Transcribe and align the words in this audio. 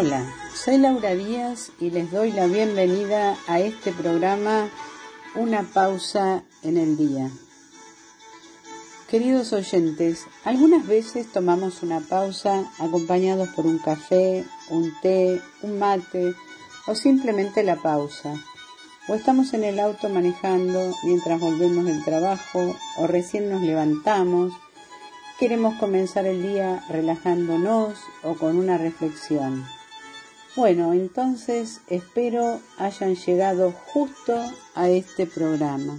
Hola, 0.00 0.32
soy 0.54 0.78
Laura 0.78 1.12
Díaz 1.12 1.72
y 1.80 1.90
les 1.90 2.12
doy 2.12 2.30
la 2.30 2.46
bienvenida 2.46 3.36
a 3.48 3.58
este 3.58 3.90
programa 3.90 4.70
Una 5.34 5.64
pausa 5.64 6.44
en 6.62 6.76
el 6.76 6.96
día. 6.96 7.28
Queridos 9.10 9.52
oyentes, 9.52 10.26
algunas 10.44 10.86
veces 10.86 11.32
tomamos 11.32 11.82
una 11.82 11.98
pausa 11.98 12.70
acompañados 12.78 13.48
por 13.48 13.66
un 13.66 13.78
café, 13.78 14.44
un 14.70 14.92
té, 15.02 15.42
un 15.62 15.80
mate 15.80 16.32
o 16.86 16.94
simplemente 16.94 17.64
la 17.64 17.74
pausa. 17.74 18.34
O 19.08 19.16
estamos 19.16 19.52
en 19.52 19.64
el 19.64 19.80
auto 19.80 20.08
manejando 20.08 20.94
mientras 21.02 21.40
volvemos 21.40 21.86
del 21.86 22.04
trabajo 22.04 22.76
o 22.98 23.08
recién 23.08 23.50
nos 23.50 23.62
levantamos. 23.62 24.52
Queremos 25.40 25.74
comenzar 25.74 26.24
el 26.24 26.40
día 26.40 26.84
relajándonos 26.88 27.98
o 28.22 28.34
con 28.34 28.58
una 28.58 28.78
reflexión. 28.78 29.66
Bueno, 30.56 30.92
entonces 30.92 31.80
espero 31.88 32.60
hayan 32.78 33.14
llegado 33.14 33.72
justo 33.72 34.34
a 34.74 34.88
este 34.88 35.26
programa. 35.26 35.98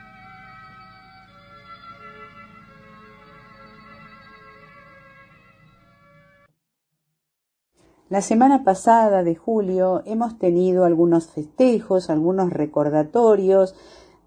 La 8.11 8.19
semana 8.19 8.65
pasada 8.65 9.23
de 9.23 9.35
julio 9.35 10.01
hemos 10.03 10.37
tenido 10.37 10.83
algunos 10.83 11.27
festejos, 11.27 12.09
algunos 12.09 12.51
recordatorios 12.51 13.73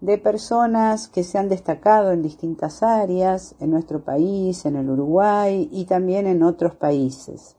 de 0.01 0.17
personas 0.17 1.07
que 1.07 1.23
se 1.23 1.37
han 1.37 1.49
destacado 1.49 2.11
en 2.11 2.23
distintas 2.23 2.81
áreas, 2.81 3.53
en 3.59 3.69
nuestro 3.69 4.03
país, 4.03 4.65
en 4.65 4.75
el 4.75 4.89
Uruguay 4.89 5.69
y 5.71 5.85
también 5.85 6.25
en 6.25 6.41
otros 6.41 6.73
países. 6.73 7.57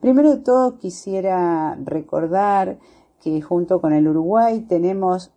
Primero 0.00 0.30
de 0.30 0.36
todo 0.36 0.78
quisiera 0.78 1.74
recordar 1.74 2.78
que 3.20 3.42
junto 3.42 3.80
con 3.80 3.92
el 3.92 4.06
Uruguay 4.06 4.60
tenemos 4.60 5.32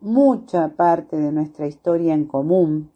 mucha 0.00 0.68
parte 0.68 1.18
de 1.18 1.30
nuestra 1.30 1.66
historia 1.66 2.14
en 2.14 2.24
común 2.24 2.90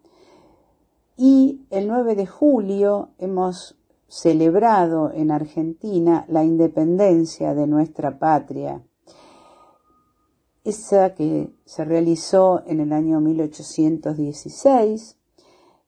y 1.18 1.66
el 1.68 1.86
9 1.86 2.14
de 2.14 2.26
julio 2.26 3.10
hemos 3.18 3.76
celebrado 4.08 5.12
en 5.12 5.30
Argentina 5.30 6.24
la 6.28 6.44
independencia 6.44 7.54
de 7.54 7.66
nuestra 7.66 8.18
patria, 8.18 8.82
esa 10.64 11.14
que 11.14 11.54
se 11.64 11.84
realizó 11.84 12.62
en 12.66 12.80
el 12.80 12.92
año 12.92 13.20
1816. 13.20 15.16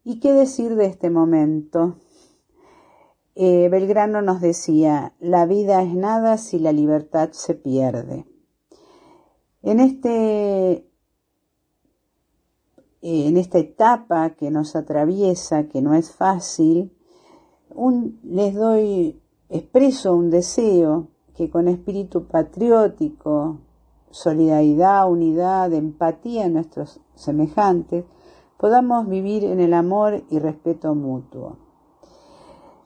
¿Y 0.05 0.21
qué 0.21 0.33
decir 0.33 0.77
de 0.77 0.87
este 0.87 1.11
momento? 1.11 1.97
Eh, 3.35 3.69
Belgrano 3.71 4.23
nos 4.23 4.41
decía, 4.41 5.15
la 5.21 5.47
vida 5.47 5.83
es 5.83 5.95
nada 5.95 6.39
si 6.39 6.59
la 6.59 6.73
libertad 6.73 7.31
se 7.33 7.55
pierde. 7.55 8.25
En, 9.63 9.81
este, 9.81 10.89
en 13.03 13.37
esta 13.37 13.59
etapa 13.59 14.31
que 14.31 14.51
nos 14.51 14.77
atraviesa, 14.77 15.69
que 15.69 15.83
no 15.83 15.95
es 15.95 16.11
fácil, 16.13 16.98
les 18.23 18.55
doy, 18.55 19.21
expreso 19.49 20.15
un 20.15 20.31
deseo 20.31 21.09
que 21.35 21.51
con 21.51 21.69
espíritu 21.69 22.27
patriótico, 22.27 23.59
solidaridad, 24.11 25.11
unidad, 25.11 25.73
empatía 25.73 26.47
en 26.47 26.55
nuestros 26.55 27.01
semejantes, 27.15 28.05
podamos 28.59 29.09
vivir 29.09 29.45
en 29.45 29.61
el 29.61 29.75
amor 29.75 30.25
y 30.31 30.39
respeto 30.39 30.95
mutuo. 30.95 31.57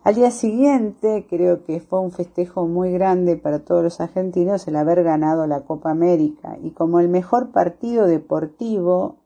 Al 0.05 0.17
día 0.17 0.33
siguiente, 0.33 1.27
creo 1.31 1.65
que 1.65 1.81
fue 1.81 2.01
un 2.01 2.11
festejo 2.11 2.67
muy 2.67 2.91
grande 2.91 3.37
para 3.37 3.65
todos 3.65 3.85
los 3.85 4.01
argentinos 4.01 4.67
el 4.67 4.77
haber 4.77 5.05
ganado 5.05 5.47
la 5.47 5.61
Copa 5.61 5.91
América 5.91 6.59
y 6.61 6.73
como 6.73 6.99
el 6.99 7.09
mejor 7.09 7.53
partido 7.53 8.07
deportivo 8.07 9.17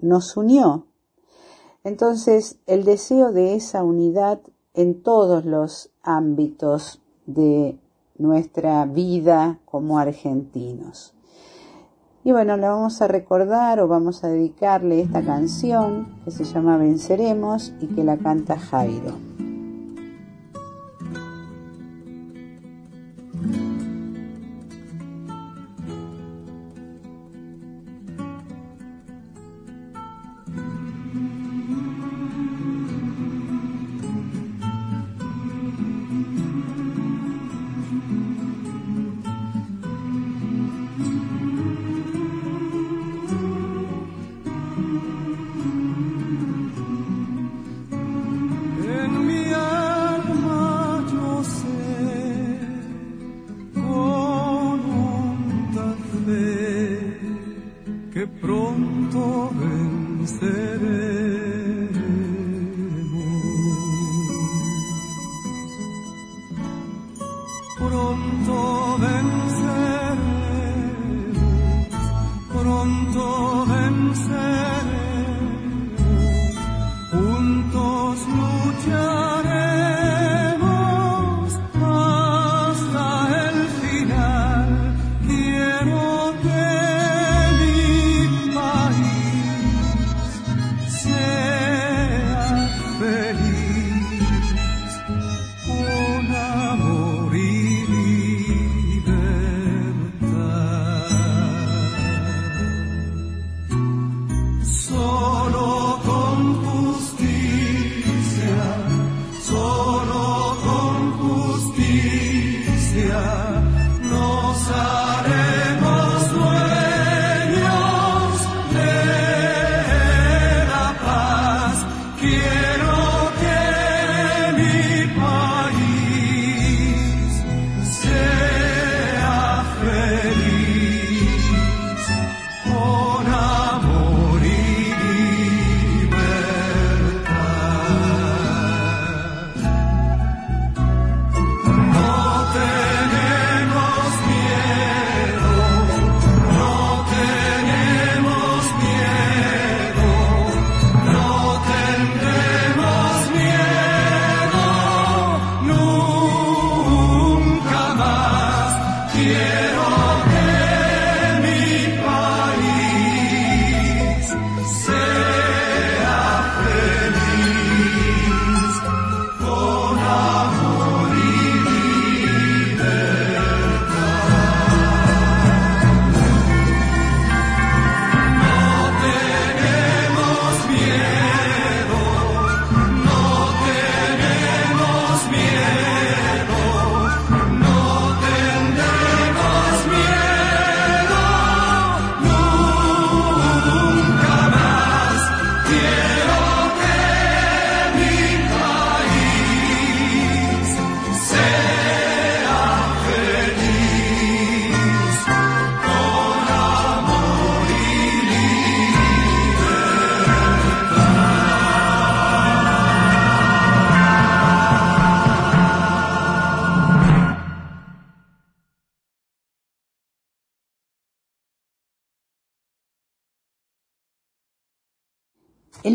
nos 0.00 0.36
unió 0.36 0.86
entonces, 1.84 2.58
el 2.66 2.84
deseo 2.84 3.32
de 3.32 3.54
esa 3.54 3.82
unidad 3.82 4.40
en 4.74 5.02
todos 5.02 5.44
los 5.44 5.90
ámbitos 6.02 7.02
de 7.26 7.78
nuestra 8.18 8.84
vida 8.86 9.58
como 9.64 9.98
argentinos. 9.98 11.14
Y 12.24 12.30
bueno, 12.30 12.56
la 12.56 12.70
vamos 12.70 13.02
a 13.02 13.08
recordar 13.08 13.80
o 13.80 13.88
vamos 13.88 14.22
a 14.22 14.28
dedicarle 14.28 15.00
esta 15.00 15.22
canción 15.22 16.20
que 16.24 16.30
se 16.30 16.44
llama 16.44 16.76
Venceremos 16.76 17.74
y 17.80 17.88
que 17.88 18.04
la 18.04 18.16
canta 18.16 18.58
Jairo. 18.58 19.41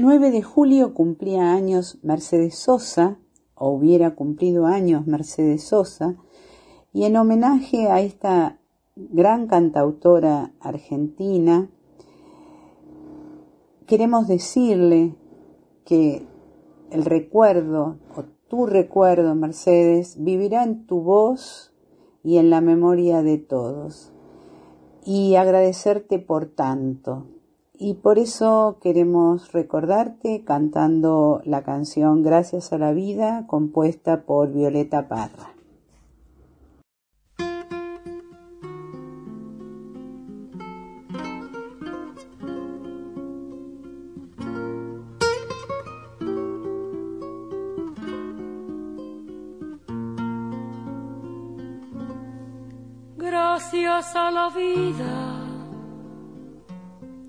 9 0.09 0.31
de 0.31 0.41
julio 0.41 0.93
cumplía 0.93 1.51
años 1.51 1.99
Mercedes 2.01 2.55
Sosa, 2.55 3.17
o 3.55 3.71
hubiera 3.71 4.15
cumplido 4.15 4.65
años 4.65 5.05
Mercedes 5.05 5.65
Sosa, 5.65 6.15
y 6.93 7.03
en 7.03 7.17
homenaje 7.17 7.89
a 7.89 7.99
esta 7.99 8.57
gran 8.95 9.47
cantautora 9.47 10.53
argentina, 10.61 11.69
queremos 13.85 14.29
decirle 14.29 15.13
que 15.83 16.25
el 16.89 17.03
recuerdo, 17.03 17.97
o 18.15 18.23
tu 18.47 18.65
recuerdo, 18.65 19.35
Mercedes, 19.35 20.23
vivirá 20.23 20.63
en 20.63 20.87
tu 20.87 21.01
voz 21.01 21.73
y 22.23 22.37
en 22.37 22.49
la 22.49 22.61
memoria 22.61 23.23
de 23.23 23.39
todos. 23.39 24.13
Y 25.03 25.35
agradecerte 25.35 26.17
por 26.17 26.45
tanto. 26.45 27.25
Y 27.79 27.93
por 27.93 28.17
eso 28.17 28.79
queremos 28.81 29.51
recordarte 29.51 30.43
cantando 30.43 31.41
la 31.45 31.61
canción 31.61 32.23
Gracias 32.23 32.73
a 32.73 32.79
la 32.79 32.91
vida, 32.91 33.45
compuesta 33.45 34.23
por 34.23 34.51
Violeta 34.51 35.07
Parra. 35.07 35.53
Gracias 53.17 54.15
a 54.15 54.31
la 54.31 54.49
vida 54.49 55.26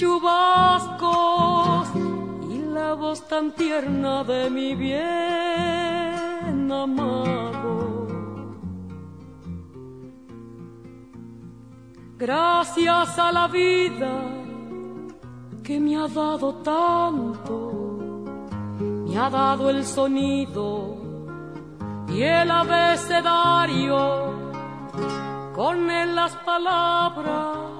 chubascos 0.00 1.88
y 2.48 2.56
la 2.72 2.94
voz 2.94 3.28
tan 3.28 3.52
tierna 3.52 4.24
de 4.24 4.48
mi 4.48 4.74
bien 4.74 6.72
amado. 6.72 8.06
Gracias 12.16 13.18
a 13.18 13.30
la 13.30 13.46
vida 13.48 14.12
que 15.62 15.78
me 15.78 15.96
ha 15.98 16.08
dado 16.08 16.54
tanto, 16.72 17.54
me 19.06 19.18
ha 19.18 19.28
dado 19.28 19.68
el 19.68 19.84
sonido 19.84 20.96
y 22.08 22.22
el 22.22 22.50
abecedario, 22.50 23.98
con 25.54 25.90
él 25.90 26.14
las 26.14 26.34
palabras 26.36 27.79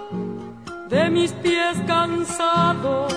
de 0.91 1.09
mis 1.09 1.31
pies 1.31 1.77
cansados, 1.87 3.13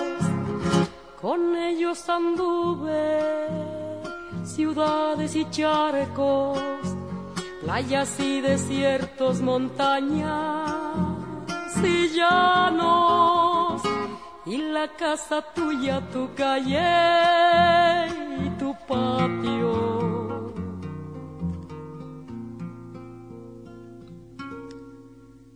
con 1.20 1.56
ellos 1.56 2.08
anduve 2.08 3.48
ciudades 4.44 5.34
y 5.34 5.44
charcos, 5.50 6.60
playas 7.62 8.20
y 8.20 8.40
desiertos, 8.40 9.40
montañas 9.40 10.72
y 11.82 12.10
llanos, 12.10 13.82
y 14.46 14.58
la 14.58 14.86
casa 14.96 15.42
tuya, 15.52 16.00
tu 16.12 16.32
calle 16.34 18.06
y 18.46 18.50
tu 18.56 18.72
patio. 18.86 20.54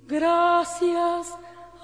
Gracias 0.08 1.47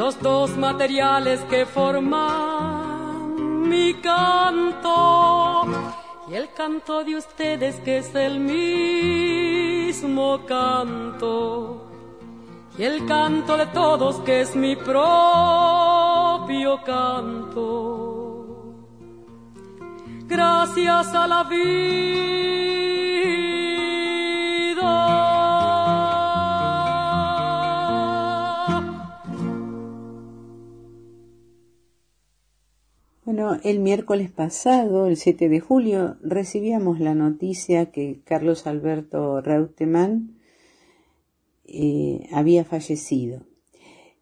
los 0.00 0.18
dos 0.22 0.56
materiales 0.56 1.40
que 1.50 1.66
forman 1.66 3.68
mi 3.68 3.92
canto. 4.00 5.66
Y 6.30 6.36
el 6.36 6.50
canto 6.54 7.04
de 7.04 7.16
ustedes 7.16 7.76
que 7.80 7.98
es 7.98 8.14
el 8.14 8.40
mismo 8.40 10.40
canto. 10.46 11.84
Y 12.78 12.84
el 12.84 13.04
canto 13.04 13.58
de 13.58 13.66
todos 13.66 14.20
que 14.20 14.40
es 14.40 14.56
mi 14.56 14.74
propio 14.74 16.82
canto. 16.82 18.46
Gracias 20.26 21.14
a 21.14 21.26
la 21.26 21.44
vida 21.44 23.09
Bueno, 33.32 33.60
El 33.62 33.78
miércoles 33.78 34.28
pasado, 34.28 35.06
el 35.06 35.16
7 35.16 35.48
de 35.48 35.60
julio, 35.60 36.16
recibíamos 36.20 36.98
la 36.98 37.14
noticia 37.14 37.92
que 37.92 38.22
Carlos 38.24 38.66
Alberto 38.66 39.40
Reutemann 39.40 40.36
eh, 41.64 42.26
había 42.32 42.64
fallecido. 42.64 43.46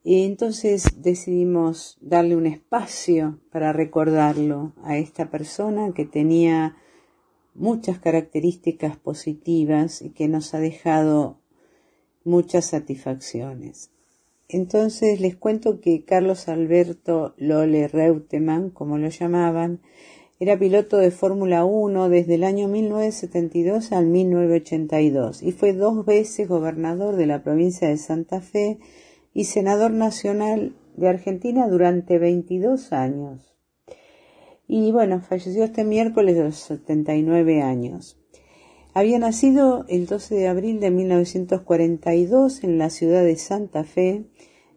Entonces 0.04 1.00
decidimos 1.00 1.96
darle 2.02 2.36
un 2.36 2.44
espacio 2.44 3.40
para 3.50 3.72
recordarlo 3.72 4.74
a 4.84 4.98
esta 4.98 5.30
persona 5.30 5.94
que 5.94 6.04
tenía 6.04 6.76
muchas 7.54 7.98
características 7.98 8.98
positivas 8.98 10.02
y 10.02 10.10
que 10.10 10.28
nos 10.28 10.52
ha 10.52 10.58
dejado 10.58 11.38
muchas 12.24 12.66
satisfacciones. 12.66 13.90
Entonces 14.50 15.20
les 15.20 15.36
cuento 15.36 15.80
que 15.80 16.04
Carlos 16.06 16.48
Alberto 16.48 17.34
Lole 17.36 17.86
Reutemann, 17.86 18.70
como 18.70 18.96
lo 18.96 19.08
llamaban, 19.08 19.80
era 20.40 20.58
piloto 20.58 20.96
de 20.96 21.10
Fórmula 21.10 21.66
1 21.66 22.08
desde 22.08 22.36
el 22.36 22.44
año 22.44 22.66
1972 22.68 23.92
al 23.92 24.06
1982 24.06 25.42
y 25.42 25.52
fue 25.52 25.74
dos 25.74 26.06
veces 26.06 26.48
gobernador 26.48 27.16
de 27.16 27.26
la 27.26 27.42
provincia 27.42 27.88
de 27.88 27.98
Santa 27.98 28.40
Fe 28.40 28.78
y 29.34 29.44
senador 29.44 29.90
nacional 29.90 30.76
de 30.96 31.08
Argentina 31.08 31.68
durante 31.68 32.18
22 32.18 32.92
años. 32.92 33.54
Y 34.66 34.92
bueno, 34.92 35.20
falleció 35.20 35.64
este 35.64 35.84
miércoles 35.84 36.38
a 36.38 36.44
los 36.44 36.56
79 36.56 37.60
años. 37.60 38.18
Había 38.98 39.20
nacido 39.20 39.84
el 39.86 40.06
12 40.06 40.34
de 40.34 40.48
abril 40.48 40.80
de 40.80 40.90
1942 40.90 42.64
en 42.64 42.78
la 42.78 42.90
ciudad 42.90 43.22
de 43.22 43.36
Santa 43.36 43.84
Fe, 43.84 44.24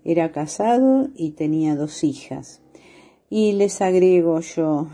era 0.04 0.32
casado 0.32 1.10
y 1.16 1.32
tenía 1.32 1.76
dos 1.76 2.04
hijas. 2.04 2.62
Y 3.32 3.54
les 3.54 3.82
agrego 3.82 4.40
yo, 4.42 4.90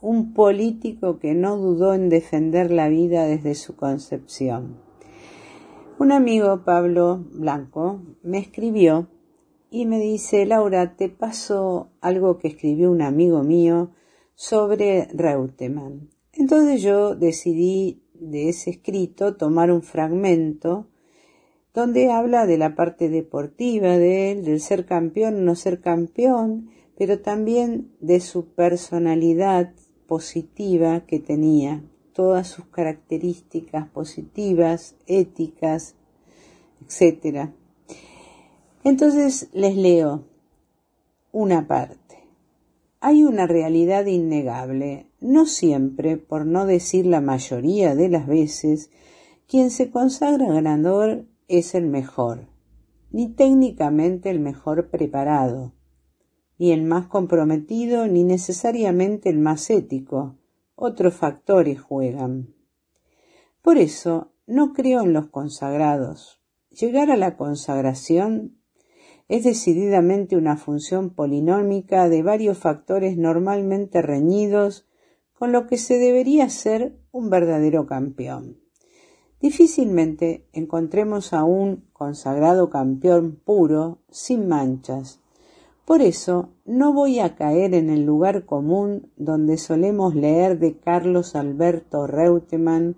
un 0.00 0.34
político 0.34 1.20
que 1.20 1.34
no 1.34 1.56
dudó 1.56 1.94
en 1.94 2.08
defender 2.08 2.72
la 2.72 2.88
vida 2.88 3.26
desde 3.26 3.54
su 3.54 3.76
concepción. 3.76 4.80
Un 6.00 6.10
amigo, 6.10 6.64
Pablo 6.64 7.24
Blanco, 7.30 8.02
me 8.24 8.38
escribió 8.38 9.06
y 9.70 9.86
me 9.86 10.00
dice, 10.00 10.46
Laura, 10.46 10.96
te 10.96 11.08
paso 11.08 11.92
algo 12.00 12.38
que 12.38 12.48
escribió 12.48 12.90
un 12.90 13.02
amigo 13.02 13.44
mío 13.44 13.92
sobre 14.34 15.06
Reutemann. 15.14 16.10
Entonces 16.32 16.82
yo 16.82 17.14
decidí 17.14 18.02
de 18.20 18.48
ese 18.48 18.70
escrito 18.70 19.36
tomar 19.36 19.70
un 19.70 19.82
fragmento 19.82 20.86
donde 21.74 22.10
habla 22.10 22.46
de 22.46 22.58
la 22.58 22.74
parte 22.74 23.08
deportiva 23.08 23.98
de 23.98 24.32
él, 24.32 24.44
del 24.44 24.60
ser 24.60 24.84
campeón 24.84 25.44
no 25.44 25.54
ser 25.54 25.80
campeón, 25.80 26.70
pero 26.96 27.20
también 27.20 27.92
de 28.00 28.20
su 28.20 28.46
personalidad 28.46 29.72
positiva 30.06 31.06
que 31.06 31.20
tenía, 31.20 31.84
todas 32.12 32.48
sus 32.48 32.66
características 32.66 33.88
positivas, 33.90 34.96
éticas, 35.06 35.94
etc. 36.80 37.50
Entonces 38.82 39.48
les 39.52 39.76
leo 39.76 40.24
una 41.30 41.68
parte. 41.68 42.24
Hay 43.00 43.22
una 43.22 43.46
realidad 43.46 44.06
innegable, 44.06 45.07
no 45.20 45.46
siempre, 45.46 46.16
por 46.16 46.46
no 46.46 46.66
decir 46.66 47.06
la 47.06 47.20
mayoría 47.20 47.94
de 47.94 48.08
las 48.08 48.26
veces, 48.26 48.90
quien 49.46 49.70
se 49.70 49.90
consagra 49.90 50.52
ganador 50.52 51.26
es 51.48 51.74
el 51.74 51.86
mejor, 51.86 52.48
ni 53.10 53.28
técnicamente 53.28 54.30
el 54.30 54.40
mejor 54.40 54.90
preparado, 54.90 55.72
ni 56.58 56.72
el 56.72 56.84
más 56.84 57.06
comprometido, 57.06 58.06
ni 58.06 58.24
necesariamente 58.24 59.28
el 59.30 59.38
más 59.38 59.70
ético. 59.70 60.36
Otros 60.74 61.14
factores 61.14 61.80
juegan. 61.80 62.54
Por 63.62 63.78
eso 63.78 64.32
no 64.46 64.72
creo 64.72 65.02
en 65.02 65.12
los 65.12 65.28
consagrados. 65.28 66.40
Llegar 66.70 67.10
a 67.10 67.16
la 67.16 67.36
consagración 67.36 68.58
es 69.28 69.44
decididamente 69.44 70.36
una 70.36 70.56
función 70.56 71.10
polinómica 71.10 72.08
de 72.08 72.22
varios 72.22 72.58
factores 72.58 73.16
normalmente 73.16 74.00
reñidos 74.00 74.87
con 75.38 75.52
lo 75.52 75.66
que 75.66 75.78
se 75.78 75.98
debería 75.98 76.48
ser 76.48 76.98
un 77.12 77.30
verdadero 77.30 77.86
campeón. 77.86 78.58
Difícilmente 79.40 80.48
encontremos 80.52 81.32
a 81.32 81.44
un 81.44 81.84
consagrado 81.92 82.70
campeón 82.70 83.40
puro, 83.44 83.98
sin 84.10 84.48
manchas, 84.48 85.20
por 85.88 86.02
eso 86.02 86.50
no 86.66 86.92
voy 86.92 87.18
a 87.18 87.34
caer 87.34 87.72
en 87.72 87.88
el 87.88 88.04
lugar 88.04 88.44
común 88.44 89.10
donde 89.16 89.56
solemos 89.56 90.14
leer 90.14 90.58
de 90.58 90.76
Carlos 90.76 91.34
Alberto 91.34 92.06
Reutemann 92.06 92.96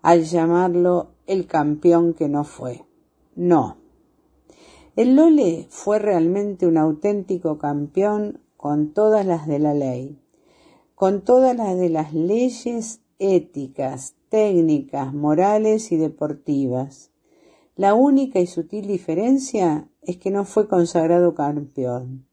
al 0.00 0.24
llamarlo 0.24 1.10
el 1.26 1.46
campeón 1.46 2.14
que 2.14 2.30
no 2.30 2.44
fue. 2.44 2.86
No. 3.36 3.76
El 4.96 5.16
Lole 5.16 5.66
fue 5.68 5.98
realmente 5.98 6.66
un 6.66 6.78
auténtico 6.78 7.58
campeón 7.58 8.40
con 8.56 8.94
todas 8.94 9.26
las 9.26 9.46
de 9.46 9.58
la 9.58 9.74
ley, 9.74 10.18
con 11.04 11.20
todas 11.20 11.54
las 11.54 11.76
de 11.76 11.90
las 11.90 12.14
leyes 12.14 13.02
éticas, 13.18 14.14
técnicas, 14.30 15.12
morales 15.12 15.92
y 15.92 15.98
deportivas. 15.98 17.10
La 17.76 17.92
única 17.92 18.40
y 18.40 18.46
sutil 18.46 18.86
diferencia 18.86 19.86
es 20.00 20.16
que 20.16 20.30
no 20.30 20.46
fue 20.46 20.66
consagrado 20.66 21.34
campeón, 21.34 22.26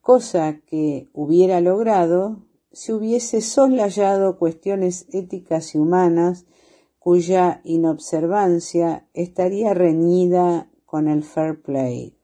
cosa 0.00 0.60
que 0.60 1.08
hubiera 1.12 1.60
logrado 1.60 2.44
si 2.70 2.92
hubiese 2.92 3.40
soslayado 3.40 4.38
cuestiones 4.38 5.08
éticas 5.12 5.74
y 5.74 5.78
humanas 5.78 6.46
cuya 7.00 7.60
inobservancia 7.64 9.08
estaría 9.14 9.74
reñida 9.74 10.70
con 10.86 11.08
el 11.08 11.24
fair 11.24 11.60
play, 11.60 12.16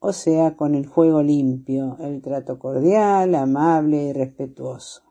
o 0.00 0.12
sea, 0.12 0.54
con 0.54 0.74
el 0.74 0.86
juego 0.86 1.22
limpio, 1.22 1.96
el 2.00 2.20
trato 2.20 2.58
cordial, 2.58 3.34
amable 3.34 4.08
y 4.08 4.12
respetuoso. 4.12 5.05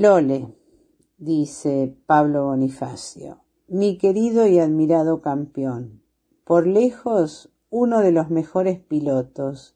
Lole, 0.00 0.54
dice 1.16 1.92
Pablo 2.06 2.44
Bonifacio, 2.44 3.40
mi 3.66 3.98
querido 3.98 4.46
y 4.46 4.60
admirado 4.60 5.22
campeón, 5.22 6.04
por 6.44 6.68
lejos 6.68 7.52
uno 7.68 7.98
de 7.98 8.12
los 8.12 8.30
mejores 8.30 8.78
pilotos 8.78 9.74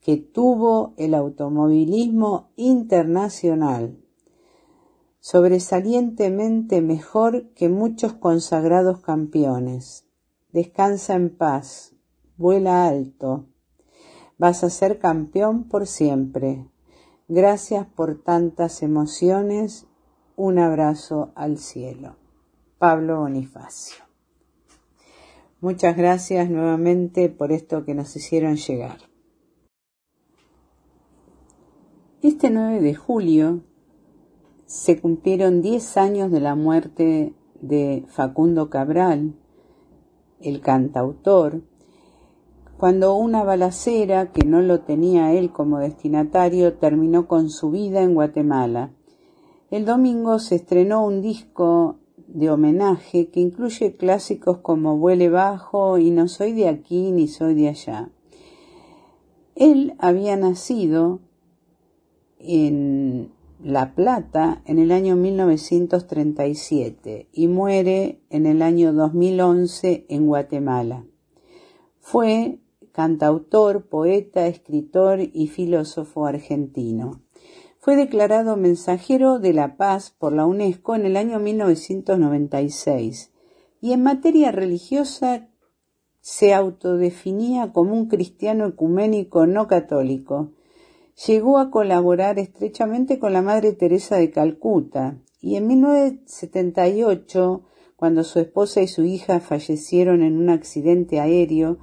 que 0.00 0.18
tuvo 0.18 0.94
el 0.98 1.14
automovilismo 1.14 2.52
internacional, 2.54 3.98
sobresalientemente 5.18 6.80
mejor 6.80 7.48
que 7.54 7.68
muchos 7.68 8.12
consagrados 8.12 9.00
campeones. 9.00 10.06
Descansa 10.52 11.16
en 11.16 11.28
paz, 11.28 11.96
vuela 12.36 12.86
alto, 12.86 13.46
vas 14.38 14.62
a 14.62 14.70
ser 14.70 15.00
campeón 15.00 15.64
por 15.64 15.88
siempre. 15.88 16.69
Gracias 17.32 17.86
por 17.86 18.20
tantas 18.20 18.82
emociones, 18.82 19.86
un 20.34 20.58
abrazo 20.58 21.30
al 21.36 21.58
cielo. 21.58 22.16
Pablo 22.76 23.20
Bonifacio. 23.20 24.02
Muchas 25.60 25.96
gracias 25.96 26.50
nuevamente 26.50 27.28
por 27.28 27.52
esto 27.52 27.84
que 27.84 27.94
nos 27.94 28.16
hicieron 28.16 28.56
llegar. 28.56 28.98
Este 32.20 32.50
9 32.50 32.80
de 32.80 32.96
julio 32.96 33.62
se 34.66 35.00
cumplieron 35.00 35.62
10 35.62 35.98
años 35.98 36.32
de 36.32 36.40
la 36.40 36.56
muerte 36.56 37.36
de 37.60 38.06
Facundo 38.08 38.70
Cabral, 38.70 39.36
el 40.40 40.60
cantautor, 40.60 41.62
cuando 42.80 43.14
una 43.14 43.44
balacera 43.44 44.32
que 44.32 44.44
no 44.46 44.62
lo 44.62 44.80
tenía 44.80 45.34
él 45.34 45.52
como 45.52 45.80
destinatario 45.80 46.78
terminó 46.78 47.28
con 47.28 47.50
su 47.50 47.70
vida 47.70 48.02
en 48.02 48.14
Guatemala. 48.14 48.94
El 49.70 49.84
domingo 49.84 50.38
se 50.38 50.54
estrenó 50.54 51.04
un 51.04 51.20
disco 51.20 51.98
de 52.26 52.48
homenaje 52.48 53.28
que 53.28 53.40
incluye 53.40 53.96
clásicos 53.96 54.60
como 54.60 54.96
Vuele 54.96 55.28
bajo 55.28 55.98
y 55.98 56.10
No 56.10 56.26
soy 56.26 56.54
de 56.54 56.68
aquí 56.68 57.12
ni 57.12 57.28
soy 57.28 57.54
de 57.54 57.68
allá. 57.68 58.08
Él 59.54 59.94
había 59.98 60.38
nacido 60.38 61.20
en 62.38 63.30
La 63.62 63.94
Plata 63.94 64.62
en 64.64 64.78
el 64.78 64.90
año 64.90 65.16
1937 65.16 67.28
y 67.30 67.46
muere 67.46 68.22
en 68.30 68.46
el 68.46 68.62
año 68.62 68.94
2011 68.94 70.06
en 70.08 70.26
Guatemala. 70.26 71.04
Fue 71.98 72.58
cantautor, 72.92 73.86
poeta, 73.86 74.46
escritor 74.46 75.20
y 75.20 75.48
filósofo 75.48 76.26
argentino. 76.26 77.22
Fue 77.78 77.96
declarado 77.96 78.56
mensajero 78.56 79.38
de 79.38 79.52
la 79.54 79.76
paz 79.76 80.10
por 80.10 80.32
la 80.32 80.46
UNESCO 80.46 80.94
en 80.94 81.06
el 81.06 81.16
año 81.16 81.38
1996 81.38 83.32
y 83.80 83.92
en 83.92 84.02
materia 84.02 84.52
religiosa 84.52 85.48
se 86.20 86.52
autodefinía 86.52 87.72
como 87.72 87.94
un 87.94 88.06
cristiano 88.06 88.66
ecuménico 88.66 89.46
no 89.46 89.66
católico, 89.66 90.52
llegó 91.26 91.58
a 91.58 91.70
colaborar 91.70 92.38
estrechamente 92.38 93.18
con 93.18 93.32
la 93.32 93.42
Madre 93.42 93.72
Teresa 93.72 94.16
de 94.16 94.30
Calcuta 94.30 95.18
y 95.40 95.56
en 95.56 95.66
1978, 95.66 97.62
cuando 97.96 98.24
su 98.24 98.38
esposa 98.38 98.82
y 98.82 98.88
su 98.88 99.04
hija 99.04 99.40
fallecieron 99.40 100.22
en 100.22 100.36
un 100.38 100.50
accidente 100.50 101.20
aéreo, 101.20 101.78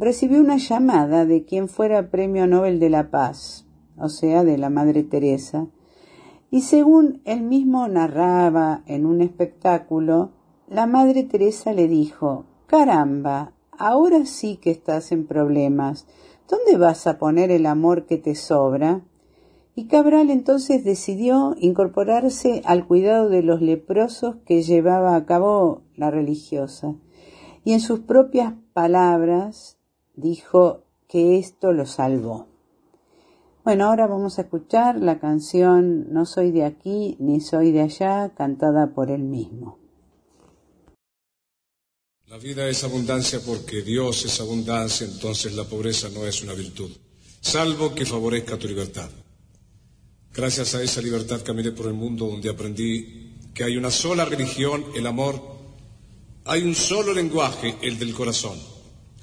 recibió 0.00 0.40
una 0.40 0.56
llamada 0.56 1.26
de 1.26 1.44
quien 1.44 1.68
fuera 1.68 2.10
Premio 2.10 2.46
Nobel 2.46 2.80
de 2.80 2.90
la 2.90 3.10
Paz, 3.10 3.66
o 3.96 4.08
sea, 4.08 4.44
de 4.44 4.56
la 4.56 4.70
Madre 4.70 5.02
Teresa, 5.02 5.68
y 6.50 6.62
según 6.62 7.20
él 7.24 7.42
mismo 7.42 7.86
narraba 7.86 8.82
en 8.86 9.06
un 9.06 9.20
espectáculo, 9.20 10.32
la 10.68 10.86
Madre 10.86 11.22
Teresa 11.22 11.72
le 11.72 11.86
dijo, 11.86 12.46
Caramba, 12.66 13.52
ahora 13.70 14.26
sí 14.26 14.56
que 14.56 14.70
estás 14.70 15.12
en 15.12 15.26
problemas. 15.26 16.06
¿Dónde 16.48 16.76
vas 16.76 17.06
a 17.06 17.18
poner 17.18 17.50
el 17.50 17.66
amor 17.66 18.06
que 18.06 18.16
te 18.16 18.34
sobra? 18.34 19.02
Y 19.76 19.86
Cabral 19.86 20.30
entonces 20.30 20.82
decidió 20.82 21.54
incorporarse 21.58 22.62
al 22.64 22.86
cuidado 22.86 23.28
de 23.28 23.42
los 23.42 23.60
leprosos 23.60 24.36
que 24.44 24.62
llevaba 24.62 25.14
a 25.14 25.24
cabo 25.26 25.82
la 25.94 26.10
religiosa. 26.10 26.96
Y 27.64 27.72
en 27.72 27.80
sus 27.80 28.00
propias 28.00 28.54
palabras 28.72 29.79
dijo 30.20 30.84
que 31.08 31.38
esto 31.38 31.72
lo 31.72 31.86
salvó. 31.86 32.48
Bueno, 33.64 33.86
ahora 33.86 34.06
vamos 34.06 34.38
a 34.38 34.42
escuchar 34.42 35.00
la 35.00 35.20
canción 35.20 36.12
No 36.12 36.24
soy 36.24 36.50
de 36.50 36.64
aquí 36.64 37.16
ni 37.18 37.40
soy 37.40 37.72
de 37.72 37.82
allá, 37.82 38.32
cantada 38.34 38.94
por 38.94 39.10
él 39.10 39.22
mismo. 39.22 39.78
La 42.26 42.38
vida 42.38 42.68
es 42.68 42.84
abundancia 42.84 43.40
porque 43.44 43.82
Dios 43.82 44.24
es 44.24 44.40
abundancia, 44.40 45.04
entonces 45.04 45.52
la 45.56 45.64
pobreza 45.64 46.08
no 46.10 46.24
es 46.24 46.42
una 46.44 46.52
virtud, 46.52 46.90
salvo 47.40 47.92
que 47.92 48.06
favorezca 48.06 48.56
tu 48.56 48.68
libertad. 48.68 49.10
Gracias 50.32 50.76
a 50.76 50.82
esa 50.82 51.02
libertad 51.02 51.42
caminé 51.44 51.72
por 51.72 51.86
el 51.86 51.94
mundo 51.94 52.28
donde 52.28 52.48
aprendí 52.48 53.34
que 53.52 53.64
hay 53.64 53.76
una 53.76 53.90
sola 53.90 54.24
religión, 54.24 54.84
el 54.94 55.08
amor, 55.08 55.42
hay 56.44 56.62
un 56.62 56.76
solo 56.76 57.12
lenguaje, 57.12 57.76
el 57.82 57.98
del 57.98 58.14
corazón, 58.14 58.56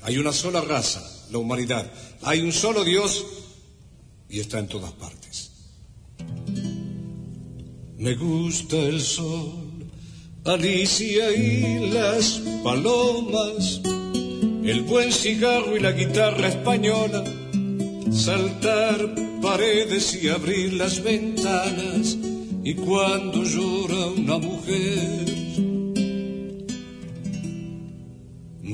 hay 0.02 0.18
una 0.18 0.34
sola 0.34 0.62
raza, 0.62 1.04
la 1.32 1.38
humanidad, 1.38 1.92
hay 2.22 2.42
un 2.42 2.52
solo 2.52 2.84
Dios 2.84 3.26
y 4.30 4.40
está 4.40 4.60
en 4.60 4.68
todas 4.68 4.92
partes. 4.94 5.52
Me 7.98 8.16
gusta 8.16 8.78
el 8.78 9.02
sol 9.02 9.68
Alicia 10.48 11.30
y 11.36 11.90
las 11.90 12.42
palomas, 12.64 13.82
el 13.84 14.82
buen 14.84 15.12
cigarro 15.12 15.76
y 15.76 15.82
la 15.82 15.92
guitarra 15.92 16.48
española, 16.48 17.22
saltar 18.10 19.14
paredes 19.42 20.24
y 20.24 20.30
abrir 20.30 20.72
las 20.74 21.04
ventanas, 21.04 22.16
y 22.64 22.76
cuando 22.76 23.44
llora 23.44 24.06
una 24.06 24.38
mujer. 24.38 25.47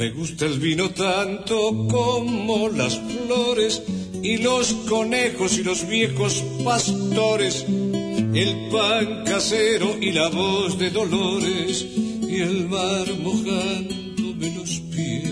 Me 0.04 0.10
gusta 0.10 0.46
el 0.46 0.60
vino 0.60 0.90
tanto 0.90 1.88
como 1.88 2.68
las 2.68 3.00
flores 3.00 3.82
y 4.22 4.36
los 4.36 4.74
conejos 4.90 5.58
y 5.58 5.64
los 5.64 5.88
viejos 5.88 6.44
pastores. 6.62 7.66
El 7.70 8.68
pan 8.70 9.24
casero 9.24 9.96
y 10.02 10.12
la 10.12 10.28
voz 10.28 10.78
de 10.78 10.90
Dolores 10.90 11.86
y 12.28 12.36
el 12.36 12.68
mar 12.68 13.08
mojándome 13.22 14.54
los 14.58 14.72
pies. 14.94 15.32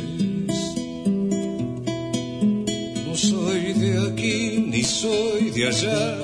No 3.05 3.17
soy 3.17 3.73
de 3.73 4.09
aquí 4.09 4.63
ni 4.67 4.83
soy 4.83 5.49
de 5.49 5.67
allá, 5.67 6.17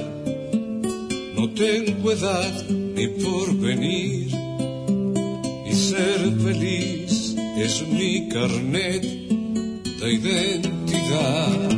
no 1.36 1.50
tengo 1.50 2.14
edad 2.14 2.66
ni 2.70 3.08
por 3.08 3.54
venir 3.58 4.32
y 5.70 5.74
ser 5.74 6.34
feliz 6.42 7.07
es 7.64 7.88
mi 7.88 8.30
carnet 8.30 9.02
de 9.04 10.14
identidad. 10.14 11.78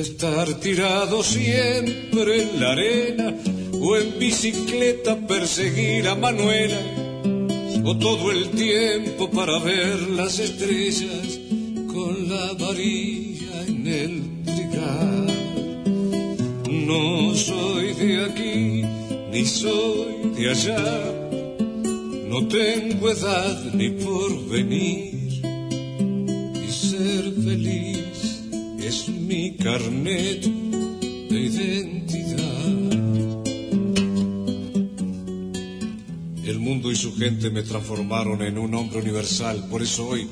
estar 0.00 0.48
tirado 0.60 1.22
siempre 1.22 2.42
en 2.42 2.60
la 2.60 2.72
arena 2.72 3.34
o 3.80 3.96
en 3.96 4.18
bicicleta 4.18 5.16
perseguir 5.26 6.08
a 6.08 6.14
Manuela 6.14 6.80
o 7.84 7.96
todo 7.98 8.30
el 8.30 8.50
tiempo 8.50 9.30
para 9.30 9.58
ver 9.58 9.98
las 10.10 10.38
estrellas 10.38 11.29
soy 17.40 17.94
de 17.94 18.24
aquí 18.24 18.84
ni 19.32 19.46
soy 19.46 20.32
de 20.36 20.50
allá, 20.50 21.12
no 22.26 22.46
tengo 22.48 23.10
edad 23.10 23.72
ni 23.72 23.90
por 23.90 24.48
venir. 24.48 25.40
Y 26.54 26.70
ser 26.70 27.32
feliz 27.44 28.42
es 28.78 29.08
mi 29.08 29.56
carnet 29.56 30.44
de 30.44 31.40
identidad. 31.40 32.40
El 36.44 36.58
mundo 36.58 36.90
y 36.90 36.96
su 36.96 37.16
gente 37.16 37.50
me 37.50 37.62
transformaron 37.62 38.42
en 38.42 38.58
un 38.58 38.74
hombre 38.74 38.98
universal, 38.98 39.66
por 39.70 39.82
eso 39.82 40.08
hoy, 40.08 40.28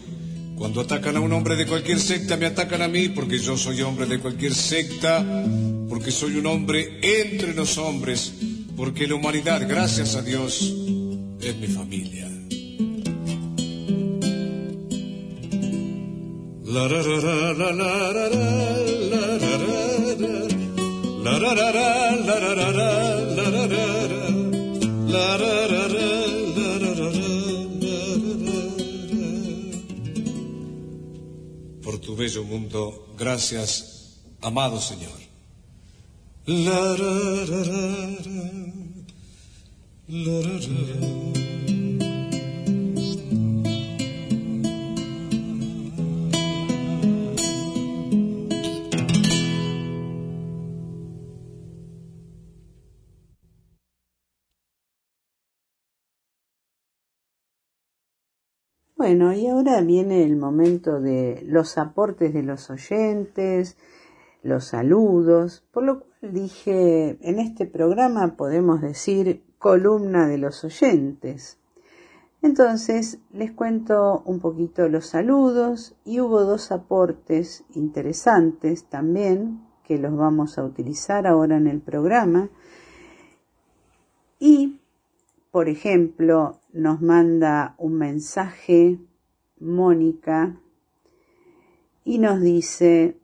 cuando 0.57 0.81
atacan 0.81 1.17
a 1.17 1.21
un 1.21 1.33
hombre 1.33 1.57
de 1.57 1.67
cualquier 1.67 2.01
secta, 2.01 2.37
me 2.37 2.47
atacan 2.47 2.83
a 2.83 2.89
mí, 2.89 3.09
porque 3.09 3.39
yo 3.39 3.57
soy 3.57 3.81
hombre 3.83 4.07
de 4.07 4.19
cualquier 4.19 4.53
secta, 4.53 5.25
porque 5.99 6.13
soy 6.13 6.37
un 6.37 6.47
hombre 6.47 7.01
entre 7.03 7.55
los 7.55 7.77
hombres, 7.77 8.33
porque 8.77 9.09
la 9.09 9.17
humanidad, 9.17 9.67
gracias 9.69 10.15
a 10.15 10.23
Dios, 10.23 10.73
es 11.41 11.57
mi 11.57 11.67
familia. 11.67 12.29
Por 31.83 31.99
tu 31.99 32.15
bello 32.15 32.45
mundo, 32.45 33.17
gracias, 33.19 34.21
amado 34.41 34.81
Señor. 34.81 35.28
Bueno, 58.97 59.35
y 59.35 59.47
ahora 59.49 59.83
viene 59.83 60.25
el 60.25 60.37
momento 60.37 60.99
de 60.99 61.43
los 61.45 61.77
aportes 61.77 62.33
de 62.33 62.43
los 62.43 62.71
oyentes, 62.71 63.77
los 64.43 64.65
saludos, 64.65 65.63
por 65.73 65.83
lo 65.83 66.08
dije, 66.23 67.19
en 67.21 67.39
este 67.39 67.67
programa 67.67 68.37
podemos 68.37 68.81
decir 68.81 69.45
columna 69.59 70.27
de 70.27 70.39
los 70.39 70.65
oyentes. 70.65 71.59
Entonces, 72.43 73.19
les 73.33 73.53
cuento 73.53 74.23
un 74.25 74.39
poquito 74.39 74.89
los 74.89 75.07
saludos 75.07 75.97
y 76.05 76.21
hubo 76.21 76.45
dos 76.45 76.71
aportes 76.71 77.65
interesantes 77.75 78.85
también 78.89 79.67
que 79.85 79.99
los 79.99 80.17
vamos 80.17 80.59
a 80.59 80.65
utilizar 80.65 81.27
ahora 81.27 81.57
en 81.57 81.67
el 81.67 81.81
programa. 81.81 82.51
Y, 84.39 84.81
por 85.51 85.69
ejemplo, 85.69 86.61
nos 86.73 87.01
manda 87.01 87.75
un 87.79 87.95
mensaje 87.95 88.99
Mónica 89.59 90.61
y 92.05 92.19
nos 92.19 92.41
dice 92.41 93.19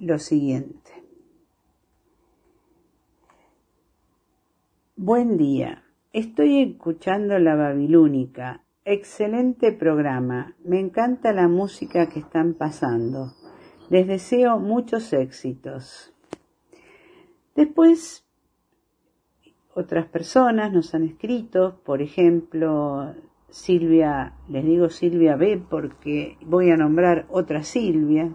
lo 0.00 0.18
siguiente. 0.18 0.79
Buen 5.02 5.38
día, 5.38 5.82
estoy 6.12 6.60
escuchando 6.60 7.38
la 7.38 7.54
Babilónica. 7.54 8.60
Excelente 8.84 9.72
programa, 9.72 10.54
me 10.62 10.78
encanta 10.78 11.32
la 11.32 11.48
música 11.48 12.10
que 12.10 12.18
están 12.18 12.52
pasando. 12.52 13.32
Les 13.88 14.06
deseo 14.06 14.58
muchos 14.58 15.14
éxitos. 15.14 16.12
Después 17.56 18.26
otras 19.74 20.04
personas 20.04 20.70
nos 20.70 20.94
han 20.94 21.04
escrito, 21.04 21.80
por 21.82 22.02
ejemplo, 22.02 23.14
Silvia, 23.48 24.34
les 24.50 24.66
digo 24.66 24.90
Silvia 24.90 25.34
B 25.34 25.62
porque 25.70 26.36
voy 26.42 26.72
a 26.72 26.76
nombrar 26.76 27.24
otra 27.30 27.62
Silvia. 27.62 28.34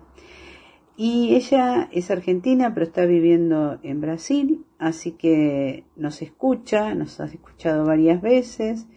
Y 0.98 1.36
ella 1.36 1.90
es 1.92 2.10
argentina, 2.10 2.74
pero 2.74 2.86
está 2.86 3.06
viviendo 3.06 3.80
en 3.84 4.00
Brasil, 4.00 4.66
así 4.80 5.12
que 5.12 5.84
nos 5.98 6.22
escucha, 6.22 6.96
nos 6.96 7.20
ha 7.20 7.26
escuchado 7.26 7.86
varias 7.86 8.22
veces 8.22 8.88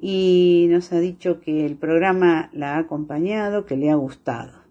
y 0.00 0.66
nos 0.70 0.92
ha 0.92 0.98
dicho 0.98 1.40
que 1.40 1.64
el 1.64 1.76
programa 1.76 2.50
la 2.52 2.74
ha 2.74 2.78
acompañado, 2.78 3.66
que 3.66 3.76
le 3.76 3.90
ha 3.90 3.94
gustado. 3.94 4.62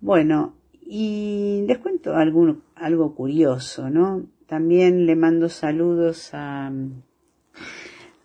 Bueno, 0.00 0.54
y 0.82 1.64
les 1.66 1.78
cuento 1.78 2.14
algo, 2.14 3.14
curioso, 3.14 3.90
¿no? 3.90 4.26
También 4.46 5.06
le 5.06 5.16
mando 5.16 5.48
saludos 5.48 6.30
a, 6.34 6.70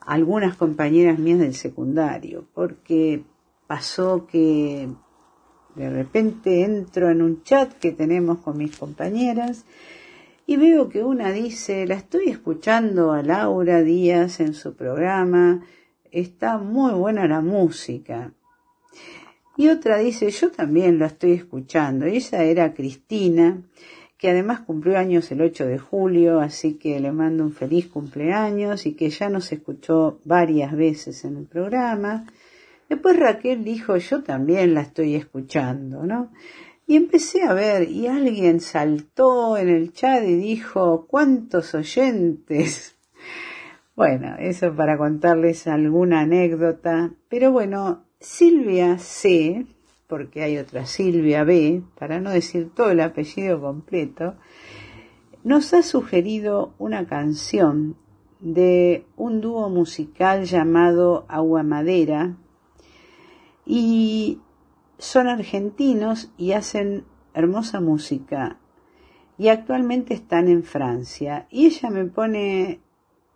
algunas 0.01 0.57
compañeras 0.57 1.19
mías 1.19 1.39
del 1.39 1.53
secundario, 1.53 2.47
porque 2.53 3.23
pasó 3.67 4.27
que 4.27 4.89
de 5.75 5.89
repente 5.89 6.63
entro 6.63 7.09
en 7.09 7.21
un 7.21 7.43
chat 7.43 7.71
que 7.73 7.91
tenemos 7.91 8.39
con 8.39 8.57
mis 8.57 8.75
compañeras 8.75 9.65
y 10.45 10.57
veo 10.57 10.89
que 10.89 11.03
una 11.03 11.31
dice, 11.31 11.85
la 11.85 11.93
estoy 11.93 12.29
escuchando 12.29 13.11
a 13.11 13.21
Laura 13.21 13.83
Díaz 13.83 14.39
en 14.39 14.55
su 14.55 14.73
programa, 14.73 15.63
está 16.11 16.57
muy 16.57 16.93
buena 16.93 17.27
la 17.27 17.41
música. 17.41 18.31
Y 19.57 19.67
otra 19.67 19.97
dice, 19.97 20.31
yo 20.31 20.51
también 20.51 20.97
la 20.99 21.07
estoy 21.07 21.33
escuchando. 21.33 22.07
Y 22.07 22.17
esa 22.17 22.43
era 22.43 22.73
Cristina, 22.73 23.61
que 24.17 24.29
además 24.29 24.61
cumplió 24.61 24.97
años 24.97 25.29
el 25.31 25.41
8 25.41 25.65
de 25.67 25.77
julio, 25.77 26.39
así 26.39 26.75
que 26.75 26.99
le 26.99 27.11
mando 27.11 27.43
un 27.43 27.53
feliz 27.53 27.87
cumpleaños 27.87 28.85
y 28.85 28.93
que 28.93 29.09
ya 29.09 29.29
nos 29.29 29.51
escuchó 29.51 30.19
varias 30.23 30.75
veces 30.75 31.25
en 31.25 31.37
el 31.37 31.45
programa. 31.45 32.25
Después 32.89 33.17
Raquel 33.17 33.63
dijo, 33.63 33.97
yo 33.97 34.23
también 34.23 34.73
la 34.73 34.81
estoy 34.81 35.13
escuchando, 35.13 36.05
¿no? 36.07 36.31
Y 36.87 36.95
empecé 36.95 37.43
a 37.43 37.53
ver, 37.53 37.87
y 37.87 38.07
alguien 38.07 38.59
saltó 38.59 39.57
en 39.57 39.69
el 39.69 39.93
chat 39.93 40.23
y 40.23 40.35
dijo, 40.35 41.05
¿cuántos 41.07 41.75
oyentes? 41.75 42.95
Bueno, 43.95 44.37
eso 44.39 44.73
para 44.73 44.97
contarles 44.97 45.67
alguna 45.67 46.21
anécdota, 46.21 47.11
pero 47.27 47.51
bueno, 47.51 48.05
Silvia 48.21 48.97
C, 48.97 49.65
porque 50.07 50.41
hay 50.41 50.57
otra 50.57 50.85
Silvia 50.85 51.43
B, 51.43 51.83
para 51.99 52.21
no 52.21 52.31
decir 52.31 52.69
todo 52.73 52.91
el 52.91 53.01
apellido 53.01 53.59
completo, 53.59 54.35
nos 55.43 55.73
ha 55.73 55.83
sugerido 55.83 56.73
una 56.77 57.07
canción 57.07 57.97
de 58.39 59.05
un 59.17 59.41
dúo 59.41 59.69
musical 59.69 60.45
llamado 60.45 61.25
Agua 61.27 61.63
Madera 61.63 62.37
y 63.71 64.41
son 64.97 65.27
argentinos 65.27 66.31
y 66.37 66.53
hacen 66.53 67.05
hermosa 67.35 67.79
música 67.79 68.57
y 69.37 69.49
actualmente 69.49 70.15
están 70.15 70.47
en 70.47 70.63
Francia 70.63 71.45
y 71.51 71.67
ella 71.67 71.91
me 71.91 72.05
pone 72.05 72.81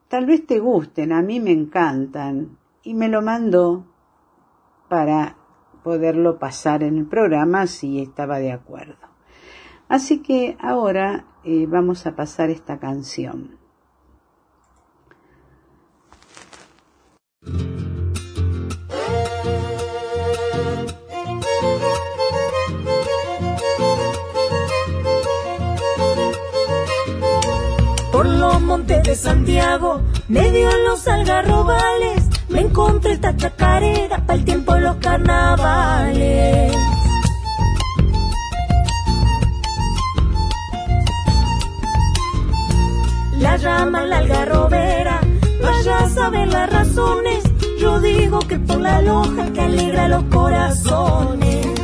tal 0.08 0.26
vez 0.26 0.44
te 0.48 0.58
gusten, 0.58 1.12
a 1.12 1.22
mí 1.22 1.40
me 1.40 1.52
encantan 1.52 2.58
y 2.82 2.96
me 2.96 3.10
lo 3.10 3.22
mandó 3.22 3.86
para 4.90 5.38
poderlo 5.84 6.40
pasar 6.40 6.82
en 6.82 6.98
el 6.98 7.06
programa 7.06 7.68
si 7.68 8.02
estaba 8.02 8.40
de 8.40 8.54
acuerdo. 8.54 8.98
Así 9.88 10.24
que 10.24 10.58
ahora 10.60 11.28
eh, 11.44 11.68
vamos 11.68 12.08
a 12.08 12.16
pasar 12.16 12.50
esta 12.50 12.80
canción. 12.80 13.60
De 28.74 29.16
Santiago, 29.16 30.02
medio 30.28 30.68
en 30.72 30.84
los 30.86 31.08
algarrobales, 31.08 32.28
me 32.50 32.62
encontré 32.62 33.14
esta 33.14 33.38
chacarera 33.38 34.26
para 34.26 34.34
el 34.34 34.44
tiempo 34.44 34.74
de 34.74 34.82
los 34.82 34.96
carnavales. 34.96 36.76
La 43.38 43.58
llama 43.58 44.06
la 44.06 44.18
algarrobera, 44.18 45.22
vaya 45.62 46.00
a 46.00 46.10
saber 46.10 46.48
las 46.48 46.70
razones. 46.72 47.44
Yo 47.80 48.00
digo 48.00 48.40
que 48.40 48.58
por 48.58 48.82
la 48.82 49.04
loja 49.04 49.54
que 49.54 49.62
alegra 49.62 50.08
los 50.08 50.24
corazones. 50.24 51.83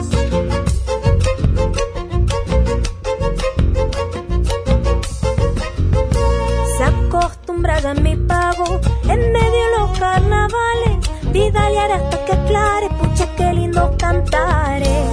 Mi 7.94 8.16
pago 8.16 8.80
en 9.04 9.32
medio 9.32 9.64
de 9.66 9.78
los 9.78 10.00
carnavales. 10.00 10.98
Vidalear 11.32 11.92
hasta 11.92 12.26
que 12.26 12.32
aclare, 12.34 12.90
pucha 12.90 13.28
qué 13.36 13.54
lindo 13.54 13.96
cantares. 13.98 15.06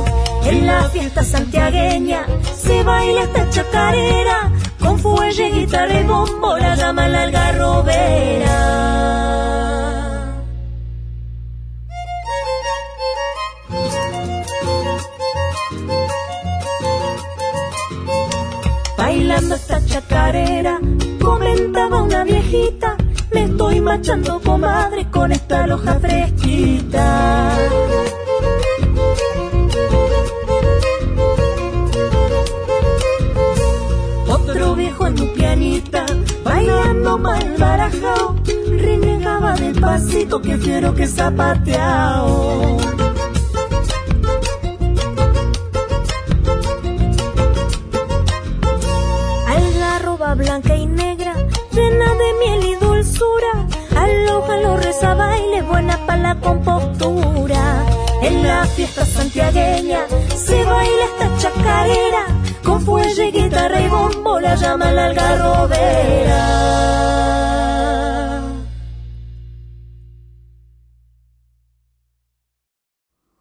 En 0.44 0.66
la 0.66 0.82
fiesta 0.90 1.22
santiagueña 1.24 2.26
se 2.54 2.82
baila 2.82 3.22
esta 3.22 3.50
chacarera. 3.50 4.52
Con 4.80 4.98
fuelle, 4.98 5.50
guitarra 5.50 6.00
y 6.00 6.04
bombo 6.04 6.56
la 6.58 6.74
llama 6.76 7.08
la 7.08 7.22
algarrobera. 7.22 8.56
Bailando 18.96 19.54
esta 19.54 19.84
chacarera, 19.84 20.78
estoy 23.96 24.16
machando 24.16 24.40
comadre 24.40 25.10
con 25.10 25.32
esta 25.32 25.66
loja 25.66 25.98
fresquita. 25.98 27.58
Otro 34.28 34.74
viejo 34.74 35.06
en 35.06 35.20
un 35.20 35.28
pianita, 35.34 36.06
bailando 36.44 37.18
mal 37.18 37.54
barajao, 37.58 38.36
renegaba 38.68 39.54
del 39.54 39.80
pasito 39.80 40.40
que 40.40 40.58
fiero 40.58 40.94
que 40.94 41.06
zapateao. 41.06 42.76
Algarroba 49.48 50.34
blanca 50.34 50.76
y 50.76 50.86
negra, 50.86 51.34
llena 51.72 52.14
de 52.14 52.34
miel 52.40 52.64
y 52.66 52.75
aloja 54.54 54.56
los 54.68 54.84
reza 54.84 55.14
baile, 55.14 55.62
buena 55.62 56.06
para 56.06 56.22
la 56.22 56.40
compostura. 56.40 57.86
En 58.22 58.42
la 58.42 58.64
fiesta 58.66 59.04
santiagueña 59.04 60.06
se 60.34 60.64
baila 60.64 61.04
esta 61.04 61.36
chacarera, 61.38 62.26
con 62.64 62.80
fuelle, 62.80 63.30
guitarra 63.30 63.80
y 63.80 63.88
bombo 63.88 64.40
la 64.40 64.54
llama 64.56 64.92
la 64.92 65.06
algarrobera. 65.06 66.66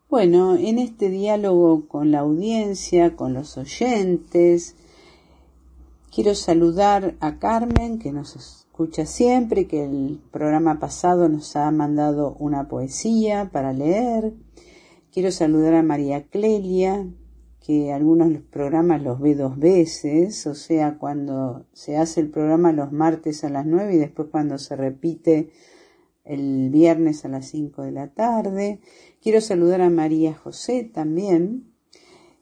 Bueno, 0.09 0.55
en 0.55 0.79
este 0.79 1.09
diálogo 1.09 1.87
con 1.87 2.11
la 2.11 2.19
audiencia, 2.19 3.17
con 3.17 3.33
los 3.33 3.57
oyentes, 3.57 4.75
quiero 6.09 6.35
saludar 6.35 7.15
a 7.19 7.37
Carmen, 7.37 7.99
que 7.99 8.13
nos 8.13 8.64
escucha 8.75 9.05
siempre, 9.05 9.67
que 9.67 9.85
el 9.85 10.19
programa 10.31 10.79
pasado 10.79 11.29
nos 11.29 11.55
ha 11.55 11.71
mandado 11.71 12.35
una 12.39 12.67
poesía 12.67 13.49
para 13.53 13.71
leer. 13.71 14.33
Quiero 15.13 15.31
saludar 15.31 15.75
a 15.75 15.81
María 15.81 16.27
Clelia, 16.27 17.07
que 17.65 17.93
algunos 17.93 18.37
programas 18.51 19.01
los 19.01 19.21
ve 19.21 19.33
dos 19.33 19.57
veces, 19.57 20.45
o 20.45 20.55
sea, 20.55 20.97
cuando 20.97 21.65
se 21.71 21.95
hace 21.95 22.19
el 22.19 22.29
programa 22.29 22.73
los 22.73 22.91
martes 22.91 23.45
a 23.45 23.49
las 23.49 23.65
nueve 23.65 23.95
y 23.95 23.97
después 23.97 24.27
cuando 24.29 24.57
se 24.57 24.75
repite 24.75 25.51
el 26.25 26.69
viernes 26.69 27.23
a 27.23 27.29
las 27.29 27.45
cinco 27.45 27.81
de 27.81 27.93
la 27.93 28.13
tarde. 28.13 28.81
Quiero 29.21 29.39
saludar 29.39 29.79
a 29.79 29.89
María 29.89 30.33
José 30.33 30.83
también 30.83 31.71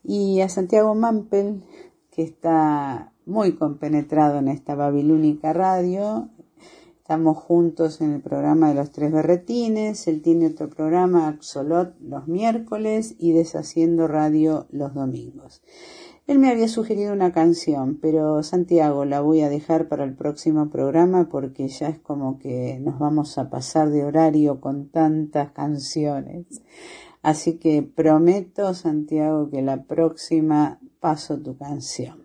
y 0.03 0.41
a 0.41 0.49
Santiago 0.49 0.95
Mampel, 0.95 1.63
que 2.09 2.23
está 2.23 3.12
muy 3.25 3.53
compenetrado 3.53 4.39
en 4.39 4.47
esta 4.47 4.75
babilónica 4.75 5.53
radio. 5.53 6.29
Estamos 6.97 7.37
juntos 7.37 8.01
en 8.01 8.13
el 8.13 8.21
programa 8.21 8.69
de 8.69 8.75
los 8.75 8.91
tres 8.91 9.11
berretines. 9.11 10.07
Él 10.07 10.21
tiene 10.21 10.47
otro 10.47 10.69
programa, 10.69 11.27
Axolot, 11.27 11.99
los 12.01 12.27
miércoles 12.27 13.15
y 13.19 13.33
Deshaciendo 13.33 14.07
Radio 14.07 14.67
los 14.71 14.93
domingos. 14.93 15.61
Él 16.25 16.39
me 16.39 16.49
había 16.49 16.69
sugerido 16.69 17.11
una 17.11 17.33
canción, 17.33 17.99
pero 18.01 18.41
Santiago 18.43 19.03
la 19.03 19.19
voy 19.19 19.41
a 19.41 19.49
dejar 19.49 19.89
para 19.89 20.05
el 20.05 20.15
próximo 20.15 20.69
programa 20.69 21.27
porque 21.27 21.67
ya 21.67 21.89
es 21.89 21.99
como 21.99 22.39
que 22.39 22.79
nos 22.79 22.97
vamos 22.97 23.37
a 23.37 23.49
pasar 23.49 23.89
de 23.89 24.05
horario 24.05 24.61
con 24.61 24.87
tantas 24.87 25.51
canciones. 25.51 26.61
Así 27.21 27.57
que 27.57 27.83
prometo, 27.83 28.73
Santiago, 28.73 29.49
que 29.49 29.61
la 29.61 29.83
próxima 29.83 30.79
paso 31.01 31.37
tu 31.39 31.57
canción. 31.57 32.22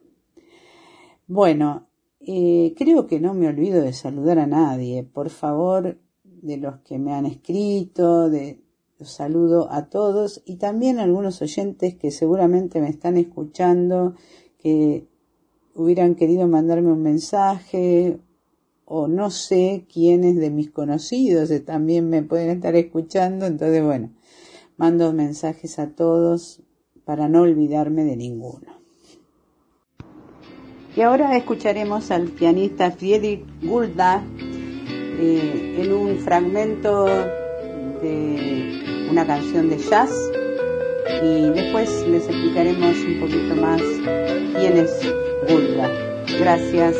Bueno, 1.30 1.86
eh, 2.20 2.74
creo 2.74 3.06
que 3.06 3.20
no 3.20 3.34
me 3.34 3.48
olvido 3.48 3.82
de 3.82 3.92
saludar 3.92 4.38
a 4.38 4.46
nadie. 4.46 5.04
Por 5.04 5.28
favor, 5.28 5.98
de 6.24 6.56
los 6.56 6.78
que 6.78 6.98
me 6.98 7.12
han 7.12 7.26
escrito, 7.26 8.30
de, 8.30 8.62
los 8.98 9.10
saludo 9.10 9.70
a 9.70 9.90
todos 9.90 10.42
y 10.46 10.56
también 10.56 10.98
a 10.98 11.02
algunos 11.02 11.42
oyentes 11.42 11.96
que 11.96 12.10
seguramente 12.12 12.80
me 12.80 12.88
están 12.88 13.18
escuchando, 13.18 14.14
que 14.58 15.06
hubieran 15.74 16.14
querido 16.14 16.48
mandarme 16.48 16.92
un 16.92 17.02
mensaje 17.02 18.18
o 18.86 19.06
no 19.06 19.30
sé 19.30 19.86
quiénes 19.92 20.36
de 20.36 20.50
mis 20.50 20.70
conocidos 20.70 21.52
también 21.66 22.08
me 22.08 22.22
pueden 22.22 22.48
estar 22.48 22.74
escuchando. 22.74 23.44
Entonces, 23.44 23.84
bueno, 23.84 24.12
mando 24.78 25.12
mensajes 25.12 25.78
a 25.78 25.90
todos 25.90 26.62
para 27.04 27.28
no 27.28 27.42
olvidarme 27.42 28.04
de 28.04 28.16
ninguno. 28.16 28.77
Y 30.98 31.02
ahora 31.02 31.36
escucharemos 31.36 32.10
al 32.10 32.24
pianista 32.24 32.90
Friedrich 32.90 33.44
Gulda 33.62 34.20
eh, 35.20 35.76
en 35.78 35.92
un 35.92 36.18
fragmento 36.18 37.04
de 38.02 39.06
una 39.08 39.24
canción 39.24 39.70
de 39.70 39.78
jazz 39.78 40.10
y 41.22 41.50
después 41.50 42.04
les 42.08 42.24
explicaremos 42.24 42.96
un 42.96 43.20
poquito 43.20 43.54
más 43.54 43.80
quién 44.58 44.76
es 44.76 44.90
Gulda. 45.48 45.88
Gracias. 46.40 46.96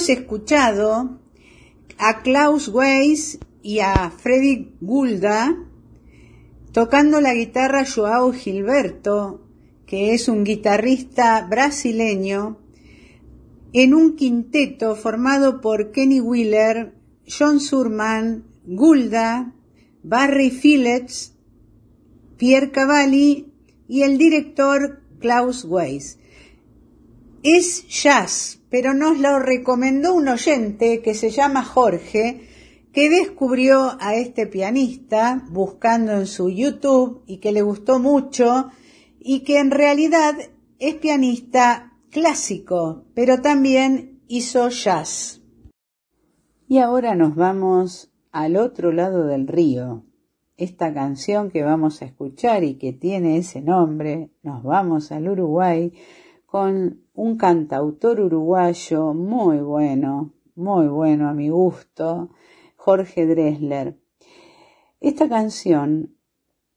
Hemos 0.00 0.08
escuchado 0.08 1.20
a 1.98 2.22
Klaus 2.22 2.68
Weiss 2.68 3.38
y 3.62 3.80
a 3.80 4.10
Freddy 4.10 4.72
Gulda 4.80 5.54
tocando 6.72 7.20
la 7.20 7.34
guitarra 7.34 7.84
Joao 7.84 8.32
Gilberto, 8.32 9.46
que 9.84 10.14
es 10.14 10.28
un 10.28 10.44
guitarrista 10.44 11.46
brasileño, 11.46 12.60
en 13.74 13.92
un 13.92 14.16
quinteto 14.16 14.96
formado 14.96 15.60
por 15.60 15.92
Kenny 15.92 16.20
Wheeler, 16.20 16.94
John 17.28 17.60
Surman, 17.60 18.44
Gulda, 18.64 19.52
Barry 20.02 20.48
Phillips, 20.48 21.34
Pierre 22.38 22.70
Cavalli 22.70 23.52
y 23.86 24.00
el 24.00 24.16
director 24.16 25.02
Klaus 25.18 25.66
Weiss. 25.66 26.18
Es 27.42 27.86
jazz, 27.86 28.59
pero 28.70 28.94
nos 28.94 29.18
lo 29.18 29.38
recomendó 29.38 30.14
un 30.14 30.28
oyente 30.28 31.02
que 31.02 31.14
se 31.14 31.30
llama 31.30 31.64
Jorge, 31.64 32.48
que 32.92 33.10
descubrió 33.10 33.96
a 34.00 34.14
este 34.14 34.46
pianista 34.46 35.44
buscando 35.50 36.12
en 36.12 36.26
su 36.26 36.50
YouTube 36.50 37.22
y 37.26 37.38
que 37.38 37.52
le 37.52 37.62
gustó 37.62 37.98
mucho 37.98 38.70
y 39.18 39.40
que 39.40 39.58
en 39.58 39.70
realidad 39.70 40.34
es 40.78 40.94
pianista 40.94 41.92
clásico, 42.10 43.04
pero 43.14 43.40
también 43.40 44.22
hizo 44.28 44.68
jazz. 44.68 45.42
Y 46.66 46.78
ahora 46.78 47.14
nos 47.14 47.34
vamos 47.34 48.12
al 48.32 48.56
otro 48.56 48.92
lado 48.92 49.26
del 49.26 49.46
río. 49.46 50.04
Esta 50.56 50.92
canción 50.92 51.50
que 51.50 51.62
vamos 51.62 52.02
a 52.02 52.04
escuchar 52.04 52.64
y 52.64 52.74
que 52.74 52.92
tiene 52.92 53.38
ese 53.38 53.60
nombre, 53.60 54.30
Nos 54.42 54.62
vamos 54.62 55.10
al 55.10 55.28
Uruguay, 55.28 55.92
con 56.46 57.02
un 57.20 57.36
cantautor 57.36 58.18
uruguayo 58.18 59.12
muy 59.12 59.58
bueno, 59.58 60.32
muy 60.54 60.88
bueno 60.88 61.28
a 61.28 61.34
mi 61.34 61.50
gusto, 61.50 62.30
Jorge 62.76 63.26
Dresler. 63.26 63.98
Esta 65.02 65.28
canción 65.28 66.16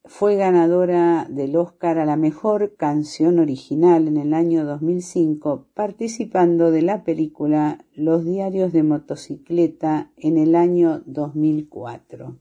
fue 0.04 0.36
ganadora 0.36 1.28
del 1.30 1.56
Oscar 1.56 1.98
a 1.98 2.06
la 2.06 2.18
mejor 2.18 2.76
canción 2.76 3.40
original 3.40 4.10
en 4.10 4.18
el 4.18 4.34
año 4.34 4.66
2005, 4.66 5.68
participando 5.74 6.72
de 6.72 6.82
la 6.82 7.06
película 7.06 7.86
Los 7.96 8.26
diarios 8.26 8.74
de 8.74 8.84
motocicleta 8.84 10.12
en 10.18 10.38
el 10.38 10.56
año 10.56 11.04
2004. 11.06 12.36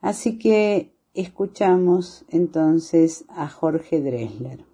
Así 0.00 0.38
que 0.38 0.94
escuchamos 1.12 2.24
entonces 2.30 3.26
a 3.28 3.46
Jorge 3.46 4.00
Dresler. 4.00 4.73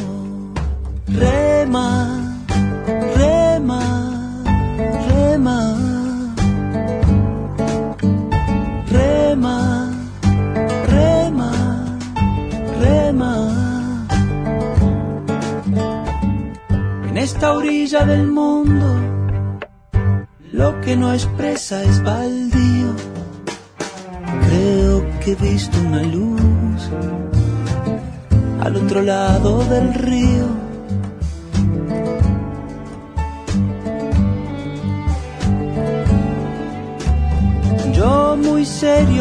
Rema, 1.13 1.89
rema, 3.15 3.81
rema. 5.07 5.77
Rema, 8.89 9.91
rema, 10.87 11.51
rema. 12.79 13.33
En 17.09 17.17
esta 17.17 17.53
orilla 17.53 18.05
del 18.05 18.27
mundo, 18.27 18.95
lo 20.53 20.79
que 20.81 20.95
no 20.95 21.13
expresa 21.13 21.83
es 21.83 22.01
baldío. 22.03 22.95
Creo 24.47 25.05
que 25.19 25.31
he 25.31 25.35
visto 25.35 25.77
una 25.79 26.03
luz 26.03 26.89
al 28.61 28.75
otro 28.75 29.01
lado 29.01 29.63
del 29.65 29.93
río. 29.93 30.60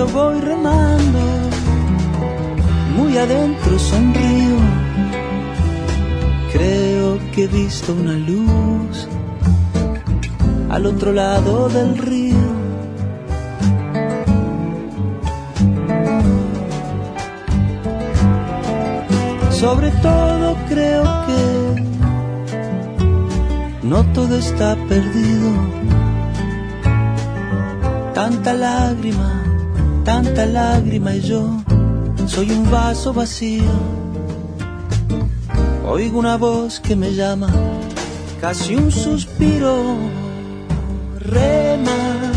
Serio 0.00 0.06
voy 0.06 0.40
remando, 0.40 1.18
muy 2.96 3.16
adentro 3.18 3.78
sonrío. 3.78 4.56
Creo 6.52 7.18
que 7.32 7.44
he 7.44 7.48
visto 7.48 7.92
una 7.92 8.14
luz 8.14 9.08
al 10.70 10.86
otro 10.86 11.12
lado 11.12 11.68
del 11.68 11.98
río. 11.98 12.60
Sobre 19.50 19.90
todo 19.90 20.56
creo 20.68 21.02
que 21.26 21.42
no 23.82 24.04
todo 24.14 24.36
está 24.38 24.76
perdido. 24.88 25.50
Tanta 28.14 28.54
lágrima, 28.54 29.39
tanta 30.04 30.46
lágrima 30.46 31.14
y 31.14 31.20
yo 31.20 31.62
soy 32.26 32.50
un 32.52 32.70
vaso 32.70 33.12
vacío. 33.12 33.64
Oigo 35.86 36.18
una 36.18 36.36
voz 36.36 36.78
que 36.78 36.94
me 36.94 37.12
llama, 37.12 37.48
casi 38.40 38.76
un 38.76 38.92
suspiro. 38.92 39.96
Rema, 41.18 42.32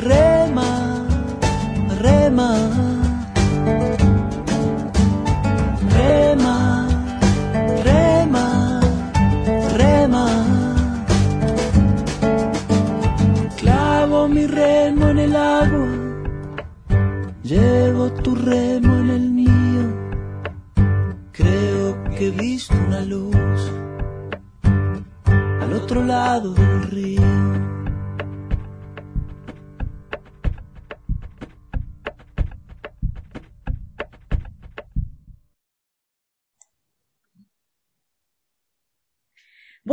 rema, 0.00 1.06
rema. 2.00 2.91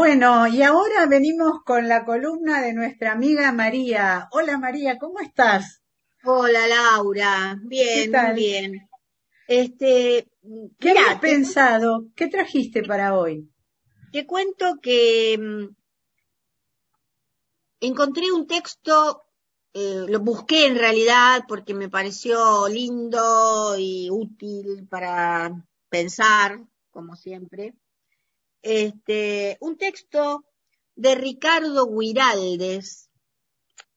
Bueno, 0.10 0.48
y 0.48 0.64
ahora 0.64 1.06
venimos 1.06 1.62
con 1.64 1.88
la 1.88 2.04
columna 2.04 2.64
de 2.64 2.74
nuestra 2.74 3.12
amiga 3.12 3.52
María. 3.52 4.28
Hola 4.32 4.58
María, 4.58 4.98
¿cómo 4.98 5.20
estás? 5.20 5.84
Hola 6.24 6.66
Laura, 6.66 7.60
bien, 7.62 8.12
muy 8.12 8.34
bien. 8.34 8.90
Este, 9.48 10.28
¿Qué 10.80 10.94
mirá, 10.96 11.20
te, 11.20 11.28
pensado? 11.28 12.08
¿Qué 12.16 12.28
trajiste 12.28 12.82
para 12.82 13.16
hoy? 13.16 13.52
te 14.12 14.26
cuento 14.26 14.80
que 14.82 15.38
mm, 15.38 15.76
encontré 17.82 18.32
un 18.32 18.48
texto, 18.48 19.26
eh, 19.76 20.06
lo 20.08 20.22
busqué 20.22 20.66
en 20.66 20.80
realidad 20.80 21.44
porque 21.48 21.76
me 21.76 21.88
pareció 21.88 22.68
lindo 22.68 23.78
y 23.78 24.10
útil 24.10 24.88
para 24.90 25.52
pensar, 25.88 26.62
como 26.90 27.16
siempre. 27.16 27.76
Este, 28.62 29.58
un 29.62 29.78
texto 29.78 30.46
de 30.96 31.16
Ricardo 31.16 31.88
Guiraldes. 31.88 33.10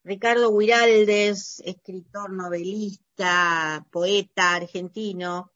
Ricardo 0.05 0.57
Guiraldes, 0.57 1.63
escritor, 1.65 2.33
novelista, 2.33 3.87
poeta 3.91 4.55
argentino, 4.55 5.53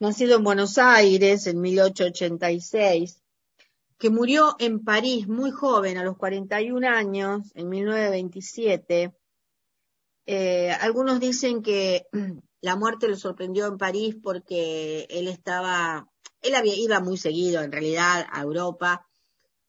nacido 0.00 0.36
en 0.36 0.44
Buenos 0.44 0.78
Aires 0.78 1.46
en 1.46 1.60
1886, 1.60 3.22
que 3.98 4.10
murió 4.10 4.56
en 4.58 4.84
París 4.84 5.28
muy 5.28 5.50
joven, 5.50 5.96
a 5.98 6.04
los 6.04 6.16
41 6.16 6.88
años, 6.88 7.52
en 7.54 7.68
1927. 7.68 9.14
Eh, 10.26 10.70
algunos 10.80 11.20
dicen 11.20 11.62
que 11.62 12.06
la 12.60 12.76
muerte 12.76 13.08
lo 13.08 13.16
sorprendió 13.16 13.66
en 13.66 13.78
París 13.78 14.16
porque 14.22 15.06
él 15.10 15.28
estaba, 15.28 16.10
él 16.44 16.54
había, 16.54 16.74
iba 16.76 17.00
muy 17.00 17.16
seguido 17.16 17.62
en 17.62 17.72
realidad 17.72 18.26
a 18.30 18.42
Europa 18.42 19.06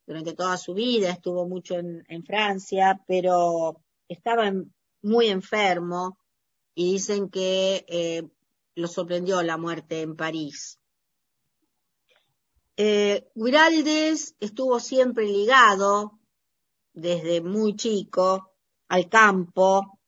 durante 0.05 0.33
toda 0.33 0.57
su 0.57 0.73
vida, 0.73 1.09
estuvo 1.09 1.47
mucho 1.47 1.75
en, 1.75 2.23
Francia, 2.25 3.01
pero 3.07 3.81
estaba 4.07 4.51
muy 5.01 5.27
enfermo 5.27 6.19
y 6.75 6.93
dicen 6.93 7.29
que 7.29 7.85
eh, 7.87 8.23
lo 8.75 8.87
sorprendió 8.87 9.41
la 9.41 9.57
muerte 9.57 10.01
en 10.01 10.15
París. 10.15 10.79
Eh, 12.77 13.29
estuvo 14.39 14.79
siempre 14.79 15.25
ligado 15.25 16.19
desde 16.93 17.41
muy 17.41 17.75
chico 17.75 18.51
al 18.89 19.09
campo 19.09 19.99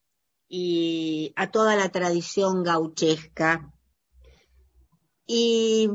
y 0.49 1.34
a 1.38 1.49
toda 1.49 1.76
la 1.76 1.89
tradición 1.89 2.63
gauchesca. 2.63 3.74
Y 5.26 5.89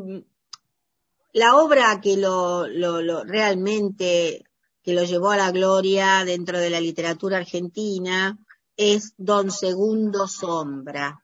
la 1.33 1.57
obra 1.57 2.01
que 2.01 2.17
lo, 2.17 2.67
lo, 2.67 3.01
lo 3.03 3.25
realmente 3.25 4.45
que 4.83 4.95
lo 4.95 5.05
llevó 5.05 5.31
a 5.31 5.37
la 5.37 5.53
gloria 5.53 6.25
dentro 6.25 6.59
de 6.59 6.71
la 6.71 6.81
literatura 6.81 7.39
argentina 7.39 8.39
es 8.77 9.15
Don 9.17 9.51
Segundo 9.51 10.27
Sombra. 10.27 11.23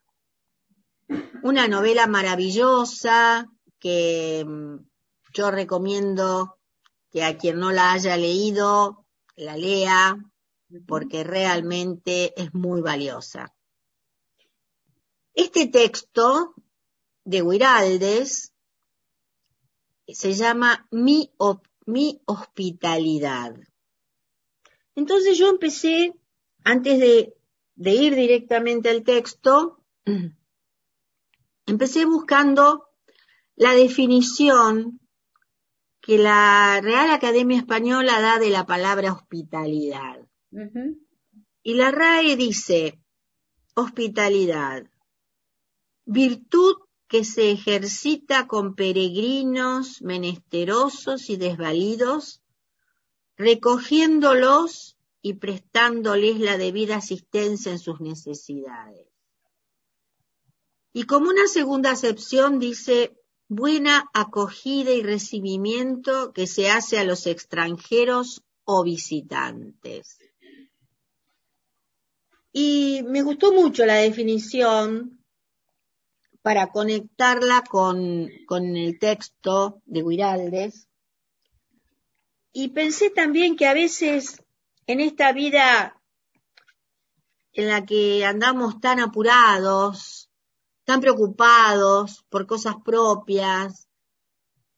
Una 1.42 1.66
novela 1.66 2.06
maravillosa 2.06 3.48
que 3.78 4.44
mm, 4.46 4.76
yo 5.34 5.50
recomiendo 5.50 6.58
que 7.10 7.24
a 7.24 7.36
quien 7.36 7.58
no 7.58 7.72
la 7.72 7.92
haya 7.92 8.16
leído 8.16 9.06
la 9.36 9.56
lea 9.56 10.16
porque 10.86 11.24
realmente 11.24 12.34
es 12.40 12.52
muy 12.52 12.80
valiosa. 12.80 13.54
Este 15.32 15.68
texto 15.68 16.54
de 17.24 17.42
Guiraldes 17.42 18.52
se 20.14 20.34
llama 20.34 20.86
Mi, 20.90 21.30
op- 21.36 21.66
mi 21.86 22.20
hospitalidad. 22.26 23.54
Entonces 24.94 25.38
yo 25.38 25.48
empecé, 25.48 26.14
antes 26.64 26.98
de, 26.98 27.34
de 27.76 27.90
ir 27.94 28.14
directamente 28.14 28.88
al 28.90 29.04
texto, 29.04 29.84
empecé 31.66 32.04
buscando 32.04 32.88
la 33.56 33.74
definición 33.74 35.00
que 36.00 36.18
la 36.18 36.80
Real 36.82 37.10
Academia 37.10 37.58
Española 37.58 38.20
da 38.20 38.38
de 38.38 38.50
la 38.50 38.64
palabra 38.66 39.12
hospitalidad. 39.12 40.26
Y 41.62 41.74
la 41.74 41.90
RAE 41.90 42.36
dice, 42.36 42.98
hospitalidad, 43.74 44.86
virtud 46.06 46.76
que 47.08 47.24
se 47.24 47.50
ejercita 47.50 48.46
con 48.46 48.74
peregrinos, 48.74 50.02
menesterosos 50.02 51.30
y 51.30 51.36
desvalidos, 51.36 52.42
recogiéndolos 53.36 54.96
y 55.22 55.34
prestándoles 55.34 56.38
la 56.38 56.58
debida 56.58 56.96
asistencia 56.96 57.72
en 57.72 57.78
sus 57.78 58.00
necesidades. 58.00 59.08
Y 60.92 61.04
como 61.04 61.30
una 61.30 61.46
segunda 61.46 61.92
acepción 61.92 62.58
dice, 62.58 63.16
buena 63.48 64.10
acogida 64.12 64.92
y 64.92 65.02
recibimiento 65.02 66.32
que 66.32 66.46
se 66.46 66.70
hace 66.70 66.98
a 66.98 67.04
los 67.04 67.26
extranjeros 67.26 68.42
o 68.64 68.84
visitantes. 68.84 70.18
Y 72.52 73.02
me 73.04 73.22
gustó 73.22 73.52
mucho 73.52 73.86
la 73.86 73.94
definición 73.94 75.17
para 76.48 76.68
conectarla 76.68 77.62
con, 77.62 78.30
con 78.46 78.74
el 78.74 78.98
texto 78.98 79.82
de 79.84 80.02
Guiraldes. 80.02 80.88
Y 82.54 82.68
pensé 82.68 83.10
también 83.10 83.54
que 83.54 83.66
a 83.66 83.74
veces 83.74 84.42
en 84.86 85.00
esta 85.00 85.34
vida 85.34 86.00
en 87.52 87.68
la 87.68 87.84
que 87.84 88.24
andamos 88.24 88.80
tan 88.80 88.98
apurados, 88.98 90.30
tan 90.84 91.02
preocupados 91.02 92.24
por 92.30 92.46
cosas 92.46 92.76
propias, 92.82 93.86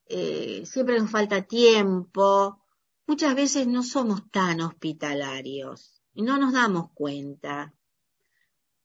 eh, 0.07 0.65
siempre 0.67 0.99
nos 0.99 1.13
falta 1.13 1.43
tiempo, 1.43 2.61
muchas 3.07 3.37
veces 3.37 3.69
no 3.69 3.85
somos 3.85 4.29
tan 4.33 4.61
hospitalarios 4.61 6.03
y 6.15 6.23
no 6.23 6.37
nos 6.37 6.53
damos 6.53 6.91
cuenta. 6.95 7.73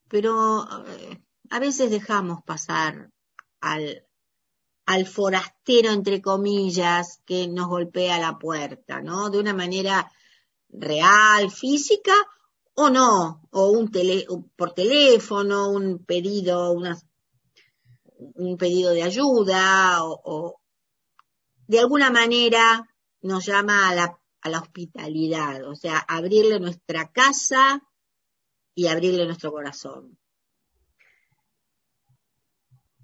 Pero 0.08 0.68
eh, 0.86 1.25
a 1.50 1.60
veces 1.60 1.90
dejamos 1.90 2.44
pasar 2.44 3.12
al, 3.62 4.06
al 4.86 5.06
forastero, 5.06 5.92
entre 5.92 6.22
comillas, 6.22 7.22
que 7.26 7.48
nos 7.48 7.68
golpea 7.68 8.20
la 8.20 8.38
puerta, 8.38 9.02
¿no? 9.02 9.30
De 9.30 9.40
una 9.40 9.54
manera 9.54 10.12
real, 10.70 11.52
física, 11.52 12.14
o 12.76 12.90
no, 12.90 13.48
o 13.52 13.72
un 13.72 13.90
tele, 13.90 14.26
por 14.56 14.74
teléfono, 14.74 15.70
un 15.70 16.04
pedido, 16.06 16.72
una, 16.74 16.98
un 18.36 18.58
pedido 18.58 18.92
de 18.92 19.04
ayuda, 19.04 20.04
o, 20.04 20.22
o, 20.24 20.62
de 21.68 21.80
alguna 21.80 22.12
manera 22.12 22.88
nos 23.22 23.46
llama 23.46 23.90
a 23.90 23.96
la, 23.96 24.20
a 24.42 24.50
la 24.50 24.60
hospitalidad, 24.60 25.68
o 25.68 25.76
sea, 25.76 26.00
abrirle 26.00 26.60
nuestra 26.60 27.12
casa 27.12 27.82
y 28.76 28.88
abrirle 28.88 29.26
nuestro 29.26 29.52
corazón. 29.52 30.20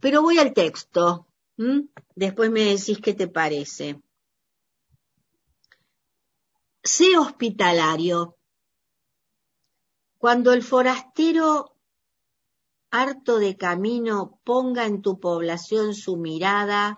Pero 0.02 0.24
voy 0.24 0.40
al 0.40 0.54
texto. 0.54 1.28
Después 2.16 2.50
me 2.50 2.66
decís 2.66 3.00
qué 3.02 3.14
te 3.14 3.28
parece. 3.28 4.02
Sé 6.84 7.18
hospitalario. 7.18 8.36
Cuando 10.18 10.54
el 10.54 10.64
forastero 10.64 11.78
harto 12.90 13.38
de 13.38 13.56
camino 13.58 14.40
ponga 14.44 14.86
en 14.86 15.02
tu 15.02 15.20
población 15.20 15.94
su 15.94 16.18
mirada 16.18 16.98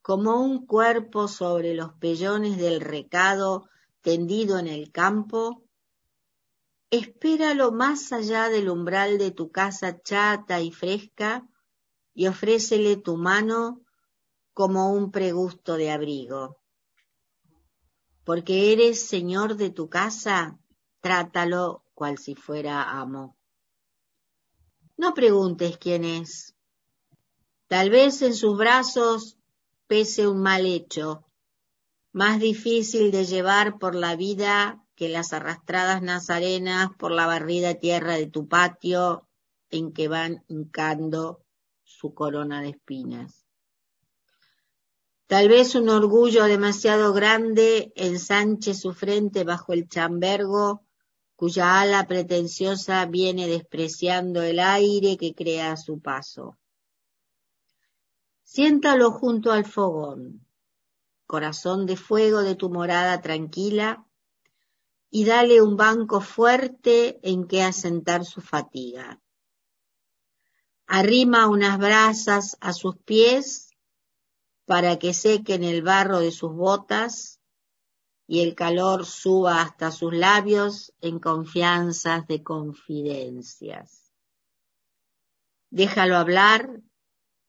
como 0.00 0.40
un 0.40 0.66
cuerpo 0.66 1.28
sobre 1.28 1.74
los 1.74 1.92
pellones 1.94 2.56
del 2.56 2.80
recado 2.80 3.68
tendido 4.00 4.58
en 4.58 4.66
el 4.66 4.90
campo, 4.92 5.62
espéralo 6.90 7.70
más 7.72 8.12
allá 8.12 8.48
del 8.48 8.68
umbral 8.68 9.18
de 9.18 9.30
tu 9.30 9.50
casa 9.50 10.00
chata 10.02 10.60
y 10.60 10.70
fresca 10.70 11.48
y 12.14 12.28
ofrécele 12.28 12.96
tu 12.96 13.16
mano 13.16 13.82
como 14.52 14.92
un 14.92 15.10
pregusto 15.10 15.76
de 15.76 15.90
abrigo. 15.90 16.58
Porque 18.24 18.72
eres 18.72 19.06
señor 19.06 19.56
de 19.56 19.70
tu 19.70 19.90
casa, 19.90 20.58
trátalo 21.00 21.84
cual 21.92 22.18
si 22.18 22.34
fuera 22.34 22.98
amo. 22.98 23.36
No 24.96 25.12
preguntes 25.12 25.76
quién 25.76 26.04
es. 26.04 26.54
Tal 27.66 27.90
vez 27.90 28.22
en 28.22 28.34
sus 28.34 28.56
brazos 28.56 29.36
pese 29.88 30.28
un 30.28 30.40
mal 30.40 30.64
hecho, 30.64 31.26
más 32.12 32.38
difícil 32.38 33.10
de 33.10 33.24
llevar 33.24 33.78
por 33.78 33.94
la 33.94 34.14
vida 34.14 34.84
que 34.94 35.08
las 35.08 35.32
arrastradas 35.32 36.00
nazarenas 36.00 36.90
por 36.96 37.10
la 37.10 37.26
barrida 37.26 37.74
tierra 37.74 38.14
de 38.14 38.26
tu 38.26 38.46
patio 38.46 39.28
en 39.70 39.92
que 39.92 40.06
van 40.06 40.44
hincando 40.46 41.43
su 41.84 42.14
corona 42.14 42.62
de 42.62 42.70
espinas. 42.70 43.46
Tal 45.26 45.48
vez 45.48 45.74
un 45.74 45.88
orgullo 45.88 46.44
demasiado 46.44 47.12
grande 47.12 47.92
ensanche 47.96 48.74
su 48.74 48.92
frente 48.92 49.44
bajo 49.44 49.72
el 49.72 49.88
chambergo 49.88 50.84
cuya 51.36 51.80
ala 51.80 52.06
pretenciosa 52.06 53.04
viene 53.06 53.48
despreciando 53.48 54.42
el 54.42 54.60
aire 54.60 55.16
que 55.16 55.34
crea 55.34 55.76
su 55.76 56.00
paso. 56.00 56.58
Siéntalo 58.42 59.10
junto 59.10 59.50
al 59.50 59.64
fogón, 59.64 60.46
corazón 61.26 61.86
de 61.86 61.96
fuego 61.96 62.42
de 62.42 62.54
tu 62.54 62.70
morada 62.70 63.20
tranquila, 63.20 64.06
y 65.10 65.24
dale 65.24 65.60
un 65.62 65.76
banco 65.76 66.20
fuerte 66.20 67.18
en 67.22 67.46
que 67.46 67.62
asentar 67.62 68.24
su 68.24 68.40
fatiga 68.40 69.23
arrima 70.86 71.48
unas 71.48 71.78
brasas 71.78 72.56
a 72.60 72.72
sus 72.72 72.96
pies 72.98 73.70
para 74.66 74.98
que 74.98 75.14
sequen 75.14 75.64
el 75.64 75.82
barro 75.82 76.20
de 76.20 76.30
sus 76.30 76.52
botas 76.52 77.40
y 78.26 78.40
el 78.40 78.54
calor 78.54 79.04
suba 79.04 79.60
hasta 79.60 79.90
sus 79.90 80.14
labios 80.14 80.94
en 81.00 81.18
confianzas 81.18 82.26
de 82.26 82.42
confidencias. 82.42 84.12
Déjalo 85.70 86.16
hablar 86.16 86.80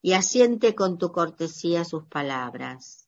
y 0.02 0.14
asiente 0.14 0.76
con 0.76 0.98
tu 0.98 1.12
cortesía 1.12 1.86
sus 1.86 2.06
palabras. 2.06 3.08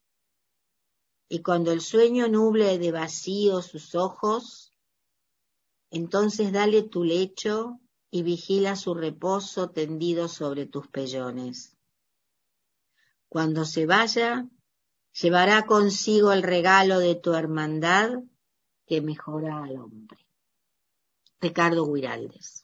Y 1.29 1.41
cuando 1.41 1.71
el 1.71 1.81
sueño 1.81 2.29
nuble 2.29 2.77
de 2.77 2.91
vacío 2.91 3.61
sus 3.61 3.95
ojos, 3.95 4.73
entonces 5.89 6.53
dale 6.53 6.83
tu 6.83 7.03
lecho 7.03 7.81
y 8.09 8.23
vigila 8.23 8.75
su 8.75 8.93
reposo 8.93 9.69
tendido 9.69 10.27
sobre 10.27 10.65
tus 10.65 10.87
pellones. 10.87 11.77
Cuando 13.29 13.65
se 13.65 13.85
vaya, 13.85 14.47
llevará 15.21 15.65
consigo 15.65 16.31
el 16.31 16.43
regalo 16.43 16.99
de 16.99 17.15
tu 17.15 17.33
hermandad 17.33 18.11
que 18.85 19.01
mejora 19.01 19.63
al 19.63 19.77
hombre. 19.77 20.25
Ricardo 21.41 21.85
Guiraldes. 21.91 22.63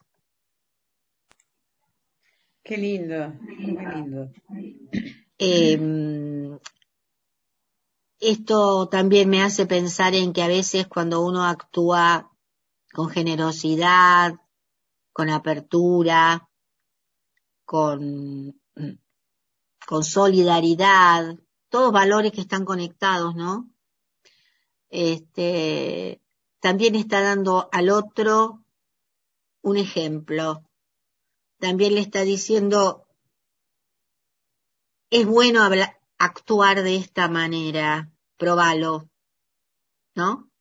Qué 2.64 2.78
lindo, 2.78 3.34
qué 3.46 3.56
lindo. 3.56 4.32
Eh, 5.38 6.58
esto 8.20 8.88
también 8.88 9.30
me 9.30 9.42
hace 9.42 9.66
pensar 9.66 10.16
en 10.16 10.32
que 10.32 10.42
a 10.42 10.48
veces 10.48 10.88
cuando 10.88 11.26
uno 11.26 11.44
actúa 11.44 12.32
con 12.94 13.10
generosidad, 13.10 14.36
con 15.14 15.30
apertura, 15.30 16.50
con, 17.64 18.60
con 19.88 20.04
solidaridad, 20.04 21.38
todos 21.70 21.94
valores 21.94 22.32
que 22.32 22.42
están 22.42 22.66
conectados, 22.66 23.36
¿no? 23.36 23.70
Este, 24.90 26.22
también 26.60 26.96
está 26.96 27.22
dando 27.22 27.70
al 27.72 27.90
otro 27.90 28.64
un 29.62 29.78
ejemplo. 29.78 30.64
También 31.58 31.96
le 31.96 32.02
está 32.02 32.22
diciendo, 32.22 33.08
es 35.10 35.26
bueno 35.26 35.62
actuar 36.18 36.84
de 36.84 36.96
esta 36.98 37.28
manera, 37.28 38.12
probalo, 38.38 39.10
¿no? 40.16 40.53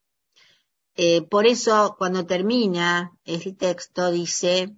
Eh, 0.95 1.22
por 1.22 1.47
eso 1.47 1.95
cuando 1.99 2.26
termina 2.26 3.16
el 3.24 3.57
texto 3.57 4.11
dice, 4.11 4.76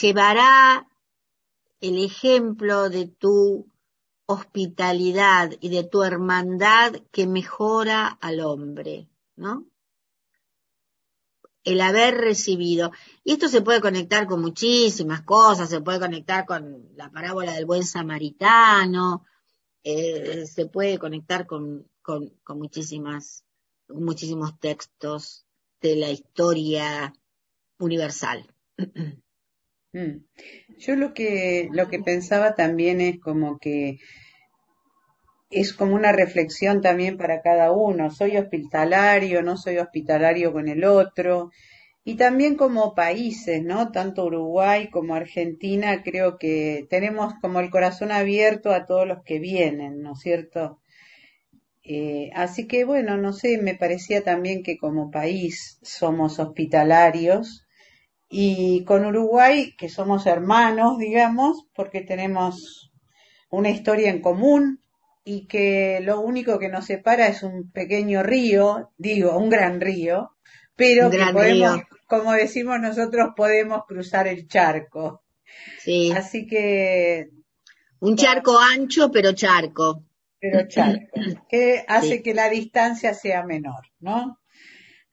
llevará 0.00 0.88
el 1.80 2.04
ejemplo 2.04 2.90
de 2.90 3.06
tu 3.06 3.70
hospitalidad 4.26 5.52
y 5.60 5.68
de 5.68 5.84
tu 5.84 6.02
hermandad 6.02 6.96
que 7.12 7.26
mejora 7.26 8.08
al 8.08 8.40
hombre, 8.40 9.08
¿no? 9.36 9.66
El 11.62 11.80
haber 11.80 12.16
recibido. 12.16 12.92
Y 13.24 13.32
esto 13.32 13.48
se 13.48 13.62
puede 13.62 13.80
conectar 13.80 14.26
con 14.26 14.40
muchísimas 14.40 15.22
cosas, 15.22 15.70
se 15.70 15.80
puede 15.80 16.00
conectar 16.00 16.44
con 16.44 16.90
la 16.94 17.10
parábola 17.10 17.52
del 17.52 17.66
buen 17.66 17.84
samaritano, 17.84 19.24
eh, 19.82 20.46
se 20.46 20.66
puede 20.66 20.98
conectar 20.98 21.46
con, 21.46 21.88
con, 22.02 22.30
con 22.42 22.58
muchísimas, 22.58 23.44
muchísimos 23.88 24.58
textos 24.58 25.46
de 25.80 25.96
la 25.96 26.10
historia 26.10 27.12
universal. 27.78 28.46
Mm. 29.92 30.24
Yo 30.78 30.94
lo 30.96 31.14
que, 31.14 31.70
lo 31.72 31.88
que 31.88 32.00
pensaba 32.00 32.54
también 32.54 33.00
es 33.00 33.18
como 33.18 33.58
que 33.58 33.98
es 35.50 35.72
como 35.72 35.94
una 35.94 36.12
reflexión 36.12 36.80
también 36.80 37.16
para 37.16 37.40
cada 37.40 37.72
uno. 37.72 38.10
Soy 38.10 38.36
hospitalario, 38.36 39.42
no 39.42 39.56
soy 39.56 39.78
hospitalario 39.78 40.52
con 40.52 40.68
el 40.68 40.84
otro. 40.84 41.50
Y 42.04 42.16
también 42.16 42.56
como 42.56 42.94
países, 42.94 43.62
¿no? 43.64 43.90
Tanto 43.90 44.26
Uruguay 44.26 44.90
como 44.90 45.14
Argentina, 45.14 46.02
creo 46.02 46.38
que 46.38 46.86
tenemos 46.88 47.34
como 47.40 47.60
el 47.60 47.70
corazón 47.70 48.12
abierto 48.12 48.72
a 48.72 48.86
todos 48.86 49.08
los 49.08 49.22
que 49.24 49.38
vienen, 49.38 50.02
¿no 50.02 50.12
es 50.12 50.20
cierto? 50.20 50.78
Eh, 51.88 52.30
así 52.34 52.66
que 52.66 52.84
bueno, 52.84 53.16
no 53.16 53.32
sé, 53.32 53.58
me 53.58 53.76
parecía 53.76 54.24
también 54.24 54.64
que 54.64 54.76
como 54.76 55.12
país 55.12 55.78
somos 55.82 56.40
hospitalarios 56.40 57.64
y 58.28 58.82
con 58.84 59.06
Uruguay, 59.06 59.72
que 59.78 59.88
somos 59.88 60.26
hermanos, 60.26 60.98
digamos, 60.98 61.68
porque 61.76 62.00
tenemos 62.00 62.90
una 63.50 63.70
historia 63.70 64.10
en 64.10 64.20
común 64.20 64.82
y 65.24 65.46
que 65.46 66.00
lo 66.02 66.20
único 66.20 66.58
que 66.58 66.68
nos 66.68 66.86
separa 66.86 67.28
es 67.28 67.44
un 67.44 67.70
pequeño 67.70 68.24
río, 68.24 68.90
digo, 68.98 69.36
un 69.36 69.48
gran 69.48 69.80
río, 69.80 70.32
pero 70.74 71.08
que 71.08 71.24
podemos, 71.32 71.82
como 72.08 72.32
decimos 72.32 72.80
nosotros, 72.80 73.28
podemos 73.36 73.82
cruzar 73.86 74.26
el 74.26 74.48
charco. 74.48 75.22
Sí. 75.78 76.10
Así 76.10 76.48
que... 76.48 77.28
Un 78.00 78.16
charco 78.16 78.58
ancho, 78.58 79.08
pero 79.12 79.32
charco. 79.34 80.02
Pero 80.40 80.66
charco, 80.68 81.20
que 81.48 81.84
hace 81.88 82.22
que 82.22 82.34
la 82.34 82.48
distancia 82.48 83.14
sea 83.14 83.44
menor, 83.44 83.84
¿no? 84.00 84.38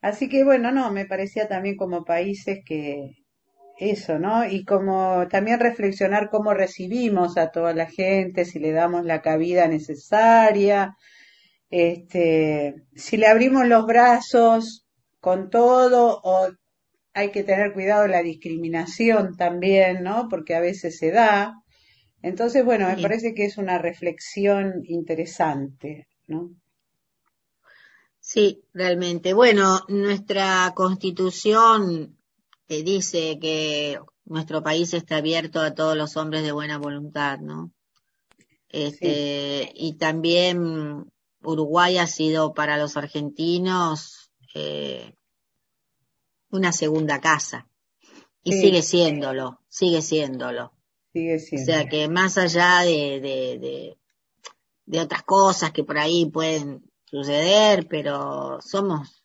Así 0.01 0.29
que 0.29 0.43
bueno, 0.43 0.71
no, 0.71 0.91
me 0.91 1.05
parecía 1.05 1.47
también 1.47 1.77
como 1.77 2.03
países 2.03 2.59
que 2.65 3.11
eso, 3.77 4.19
¿no? 4.19 4.45
Y 4.45 4.65
como 4.65 5.27
también 5.29 5.59
reflexionar 5.59 6.29
cómo 6.29 6.53
recibimos 6.53 7.37
a 7.37 7.51
toda 7.51 7.73
la 7.73 7.87
gente, 7.87 8.45
si 8.45 8.59
le 8.59 8.71
damos 8.71 9.05
la 9.05 9.21
cabida 9.21 9.67
necesaria, 9.67 10.95
este, 11.69 12.75
si 12.95 13.17
le 13.17 13.27
abrimos 13.27 13.67
los 13.67 13.85
brazos 13.85 14.85
con 15.19 15.49
todo 15.49 16.19
o 16.23 16.49
hay 17.13 17.31
que 17.31 17.43
tener 17.43 17.73
cuidado 17.73 18.03
de 18.03 18.09
la 18.09 18.23
discriminación 18.23 19.37
también, 19.37 20.03
¿no? 20.03 20.27
Porque 20.29 20.55
a 20.55 20.59
veces 20.59 20.97
se 20.97 21.11
da. 21.11 21.53
Entonces, 22.23 22.63
bueno, 22.63 22.87
me 22.87 23.01
parece 23.01 23.35
que 23.35 23.43
es 23.43 23.57
una 23.57 23.77
reflexión 23.77 24.81
interesante, 24.85 26.07
¿no? 26.27 26.51
Sí, 28.21 28.63
realmente. 28.73 29.33
Bueno, 29.33 29.81
nuestra 29.89 30.71
constitución 30.73 32.17
eh, 32.69 32.81
dice 32.83 33.37
que 33.41 33.99
nuestro 34.23 34.63
país 34.63 34.93
está 34.93 35.17
abierto 35.17 35.59
a 35.59 35.73
todos 35.73 35.97
los 35.97 36.15
hombres 36.15 36.43
de 36.43 36.53
buena 36.53 36.77
voluntad, 36.77 37.39
¿no? 37.39 37.73
Este, 38.69 39.69
Y 39.75 39.97
también 39.97 41.11
Uruguay 41.43 41.97
ha 41.97 42.07
sido 42.07 42.53
para 42.53 42.77
los 42.77 42.95
argentinos 42.95 44.31
eh, 44.55 45.13
una 46.49 46.71
segunda 46.71 47.19
casa. 47.19 47.67
Y 48.43 48.53
sigue 48.53 48.81
siéndolo, 48.81 49.59
sigue 49.67 50.01
siéndolo. 50.01 50.71
Sigue 51.13 51.39
siendo. 51.39 51.63
O 51.63 51.65
sea 51.65 51.87
que 51.87 52.09
más 52.09 52.37
allá 52.37 52.79
de, 52.81 53.19
de, 53.21 53.59
de, 53.59 53.97
de 54.85 54.99
otras 54.99 55.23
cosas 55.23 55.71
que 55.71 55.83
por 55.83 55.97
ahí 55.97 56.25
pueden 56.29 56.83
suceder, 57.05 57.87
pero 57.87 58.59
somos, 58.61 59.23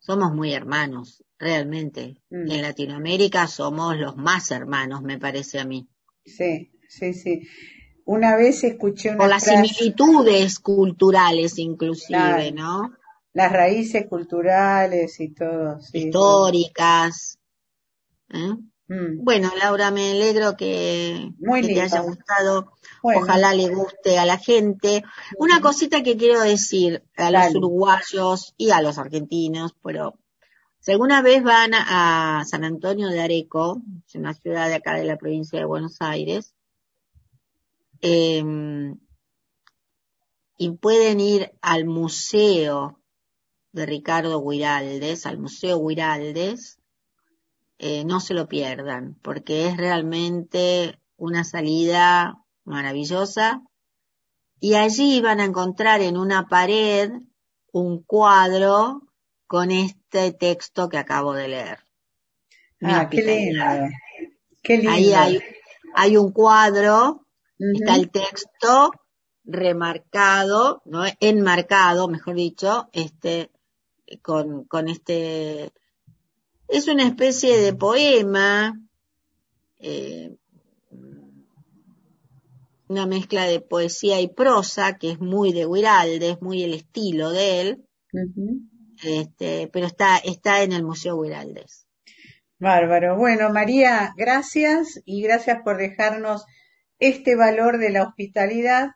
somos 0.00 0.32
muy 0.34 0.52
hermanos, 0.52 1.22
realmente. 1.38 2.20
Mm. 2.30 2.50
En 2.50 2.62
Latinoamérica 2.62 3.46
somos 3.46 3.96
los 3.96 4.16
más 4.16 4.50
hermanos, 4.50 5.02
me 5.02 5.18
parece 5.18 5.60
a 5.60 5.64
mí. 5.64 5.88
Sí, 6.24 6.72
sí, 6.88 7.14
sí. 7.14 7.48
Una 8.04 8.36
vez 8.36 8.64
escuché 8.64 9.10
una 9.10 9.18
Por 9.18 9.28
las 9.28 9.44
frase- 9.44 9.66
similitudes 9.68 10.58
culturales 10.58 11.58
inclusive. 11.58 12.52
¿no? 12.52 12.92
las 13.34 13.52
raíces 13.52 14.06
culturales 14.08 15.20
y 15.20 15.32
todo. 15.32 15.78
sí, 15.80 16.08
Históricas. 16.08 17.38
¿eh? 18.30 18.56
Mm. 18.88 19.22
Bueno, 19.22 19.52
Laura, 19.58 19.90
me 19.90 20.12
alegro 20.12 20.56
que, 20.56 21.32
Muy 21.38 21.60
que 21.62 21.74
te 21.74 21.80
haya 21.82 22.00
gustado. 22.00 22.72
Bueno. 23.02 23.20
Ojalá 23.20 23.54
le 23.54 23.68
guste 23.68 24.18
a 24.18 24.24
la 24.24 24.38
gente. 24.38 25.04
Una 25.38 25.60
cosita 25.60 26.02
que 26.02 26.16
quiero 26.16 26.40
decir 26.40 27.04
a 27.16 27.30
los 27.30 27.42
Dale. 27.42 27.58
uruguayos 27.58 28.54
y 28.56 28.70
a 28.70 28.80
los 28.80 28.98
argentinos, 28.98 29.74
pero 29.82 30.18
si 30.80 30.92
alguna 30.92 31.22
vez 31.22 31.42
van 31.42 31.74
a, 31.74 32.40
a 32.40 32.44
San 32.44 32.64
Antonio 32.64 33.08
de 33.08 33.20
Areco, 33.20 33.82
es 34.06 34.14
una 34.14 34.34
ciudad 34.34 34.68
de 34.68 34.76
acá 34.76 34.94
de 34.94 35.04
la 35.04 35.16
provincia 35.16 35.58
de 35.58 35.64
Buenos 35.66 35.96
Aires, 36.00 36.54
eh, 38.00 38.42
y 40.56 40.70
pueden 40.70 41.20
ir 41.20 41.52
al 41.62 41.84
museo 41.84 42.98
de 43.72 43.86
Ricardo 43.86 44.42
Guiraldes, 44.42 45.26
al 45.26 45.38
Museo 45.38 45.86
Guiraldes, 45.86 46.78
eh, 47.78 48.04
no 48.04 48.20
se 48.20 48.34
lo 48.34 48.48
pierdan, 48.48 49.16
porque 49.22 49.66
es 49.66 49.76
realmente 49.76 50.98
una 51.16 51.44
salida 51.44 52.44
maravillosa. 52.64 53.62
Y 54.60 54.74
allí 54.74 55.20
van 55.20 55.40
a 55.40 55.44
encontrar 55.44 56.00
en 56.00 56.16
una 56.16 56.48
pared 56.48 57.10
un 57.72 58.02
cuadro 58.02 59.02
con 59.46 59.70
este 59.70 60.32
texto 60.32 60.88
que 60.88 60.98
acabo 60.98 61.32
de 61.32 61.48
leer. 61.48 61.78
Ah, 62.82 63.08
qué 63.08 63.22
lindo. 63.22 63.64
Qué 64.62 64.76
lindo. 64.78 64.92
Ahí 64.92 65.12
hay, 65.12 65.40
hay 65.94 66.16
un 66.16 66.32
cuadro, 66.32 67.26
está 67.58 67.94
el 67.94 68.10
texto 68.10 68.90
remarcado, 69.44 70.82
¿no? 70.84 71.04
enmarcado, 71.20 72.08
mejor 72.08 72.34
dicho, 72.34 72.88
este, 72.92 73.50
con, 74.22 74.64
con 74.64 74.88
este, 74.88 75.72
es 76.68 76.86
una 76.86 77.04
especie 77.04 77.58
de 77.58 77.74
poema, 77.74 78.78
eh, 79.78 80.36
una 82.88 83.06
mezcla 83.06 83.44
de 83.44 83.60
poesía 83.60 84.20
y 84.20 84.28
prosa, 84.28 84.98
que 84.98 85.12
es 85.12 85.20
muy 85.20 85.52
de 85.52 85.66
Guiraldes, 85.66 86.36
es 86.36 86.42
muy 86.42 86.62
el 86.62 86.74
estilo 86.74 87.30
de 87.30 87.60
él, 87.60 87.84
este, 89.02 89.68
pero 89.72 89.86
está, 89.86 90.18
está 90.18 90.62
en 90.62 90.72
el 90.72 90.84
Museo 90.84 91.20
Guiraldes. 91.20 91.86
Bárbaro. 92.58 93.16
Bueno, 93.16 93.50
María, 93.50 94.12
gracias 94.16 95.00
y 95.04 95.22
gracias 95.22 95.58
por 95.62 95.76
dejarnos 95.76 96.44
este 96.98 97.36
valor 97.36 97.78
de 97.78 97.90
la 97.90 98.02
hospitalidad 98.02 98.88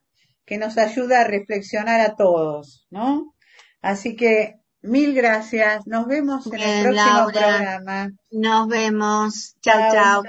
que 0.44 0.58
nos 0.58 0.78
ayuda 0.78 1.20
a 1.20 1.28
reflexionar 1.28 2.00
a 2.00 2.16
todos, 2.16 2.86
¿no? 2.90 3.34
Así 3.80 4.16
que 4.16 4.61
mil 4.82 5.14
gracias. 5.14 5.86
Nos 5.86 6.06
vemos 6.06 6.46
en 6.46 6.60
el 6.60 6.82
próximo 6.82 7.14
Laura. 7.14 7.30
programa. 7.32 8.10
Nos 8.30 8.68
vemos. 8.68 9.56
Chao, 9.62 9.92
Chao. 9.92 10.22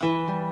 chao. 0.00 0.51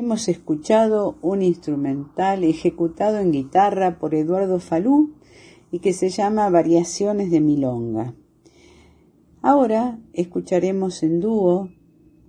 Hemos 0.00 0.28
escuchado 0.28 1.18
un 1.20 1.42
instrumental 1.42 2.42
ejecutado 2.42 3.18
en 3.18 3.32
guitarra 3.32 3.98
por 3.98 4.14
Eduardo 4.14 4.58
Falú 4.58 5.12
y 5.70 5.80
que 5.80 5.92
se 5.92 6.08
llama 6.08 6.48
Variaciones 6.48 7.30
de 7.30 7.42
Milonga. 7.42 8.14
Ahora 9.42 9.98
escucharemos 10.14 11.02
en 11.02 11.20
dúo 11.20 11.68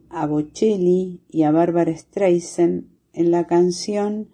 a 0.09 0.27
Bocelli 0.27 1.21
y 1.29 1.43
a 1.43 1.51
Barbara 1.51 1.95
Streisand 1.95 2.89
en 3.13 3.31
la 3.31 3.47
canción 3.47 4.27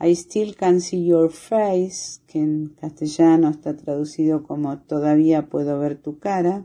I 0.00 0.14
Still 0.14 0.54
Can 0.54 0.80
See 0.80 1.04
Your 1.04 1.32
Face, 1.32 2.20
que 2.28 2.38
en 2.38 2.76
castellano 2.80 3.48
está 3.48 3.74
traducido 3.74 4.44
como 4.44 4.78
Todavía 4.82 5.48
puedo 5.48 5.80
ver 5.80 6.00
tu 6.00 6.20
cara, 6.20 6.64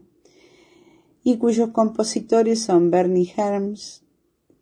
y 1.24 1.38
cuyos 1.38 1.72
compositores 1.72 2.62
son 2.62 2.92
Bernie 2.92 3.34
Herms, 3.36 4.04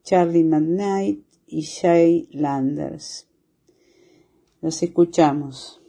Charlie 0.04 0.46
McKnight 0.46 1.27
y 1.48 1.62
Shay 1.62 2.28
Landers. 2.34 3.26
Los 4.62 4.84
escuchamos. 4.84 5.82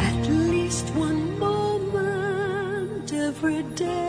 At 0.00 0.28
least 0.28 0.90
one 0.96 1.38
moment 1.38 3.12
every 3.12 3.62
day, 3.74 4.07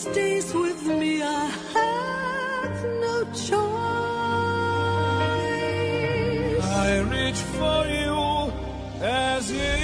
stays 0.00 0.54
with 0.54 0.82
me. 0.86 1.22
I 1.22 1.46
have 1.76 2.84
no 3.04 3.16
choice. 3.48 3.60
I 6.64 7.00
reach 7.14 7.40
for 7.58 7.80
you 7.86 8.18
as 9.02 9.50
if 9.50 9.79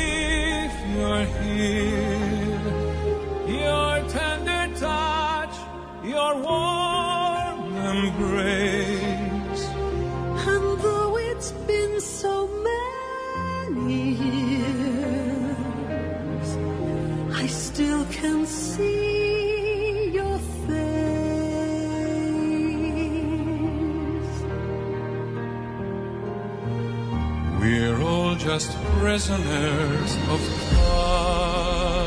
prisoners 28.99 30.11
of 30.35 30.41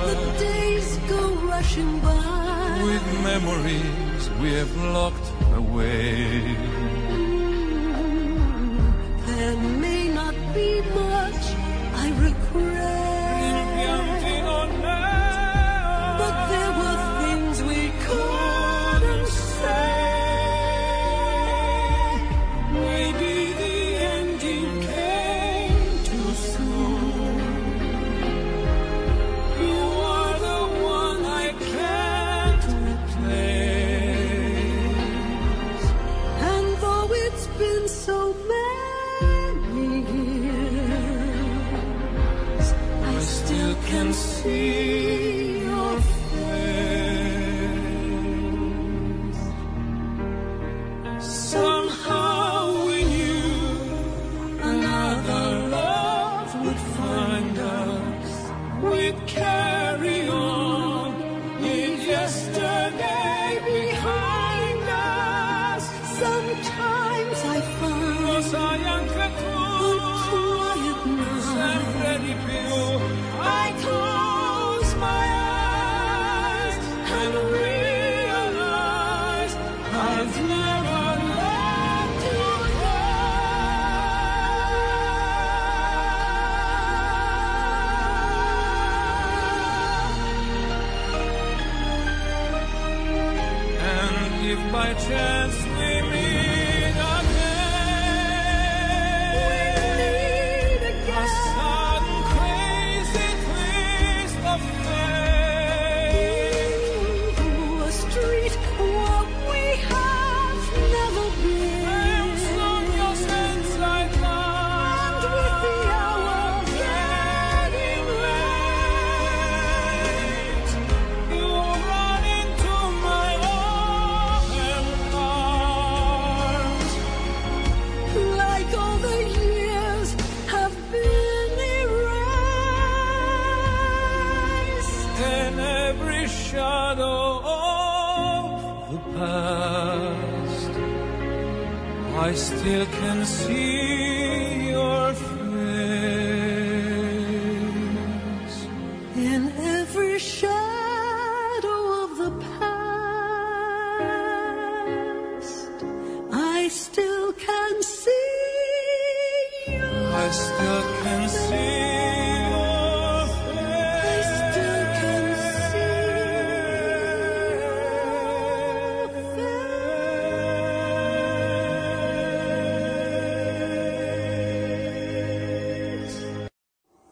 The 0.07 0.15
time. 0.15 0.37
days 0.39 0.97
go 1.09 1.21
rushing 1.53 1.99
by. 1.99 2.81
With 2.83 3.05
memories 3.23 4.29
we 4.41 4.53
have 4.53 4.73
locked 4.97 5.27
away. 5.55 6.68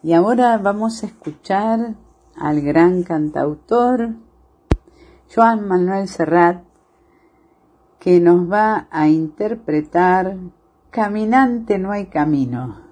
Y 0.08 0.14
ahora 0.14 0.56
vamos 0.56 1.02
a 1.02 1.06
escuchar 1.06 1.92
al 2.34 2.62
gran 2.62 3.02
cantautor 3.02 4.14
Joan 5.30 5.68
Manuel 5.68 6.08
Serrat 6.08 6.64
que 8.00 8.18
nos 8.18 8.50
va 8.50 8.88
a 8.90 9.08
interpretar 9.08 10.38
Caminante 10.88 11.78
no 11.78 11.92
hay 11.92 12.06
camino. 12.06 12.87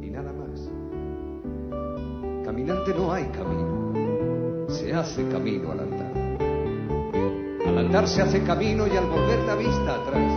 Y 0.00 0.10
nada 0.10 0.32
más. 0.32 0.68
Caminante 2.44 2.94
no 2.94 3.12
hay 3.12 3.24
camino, 3.26 4.68
se 4.68 4.92
hace 4.92 5.26
camino 5.28 5.72
al 5.72 5.80
andar. 5.80 6.12
Al 7.66 7.78
andar 7.78 8.08
se 8.08 8.22
hace 8.22 8.42
camino 8.42 8.86
y 8.86 8.96
al 8.96 9.06
volver 9.06 9.40
la 9.46 9.54
vista 9.54 9.94
atrás 9.94 10.32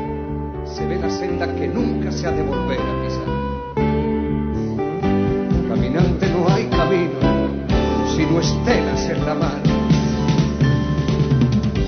se 0.65 0.85
ve 0.87 0.97
la 0.97 1.09
senda 1.09 1.53
que 1.55 1.67
nunca 1.67 2.11
se 2.11 2.27
ha 2.27 2.31
de 2.31 2.43
volver 2.43 2.79
a 2.79 3.03
pisar. 3.03 3.27
Caminante 5.67 6.29
no 6.29 6.47
hay 6.49 6.65
camino 6.65 7.35
sino 8.15 8.39
estelas 8.39 9.09
en 9.09 9.25
la 9.25 9.33
mar. 9.35 9.61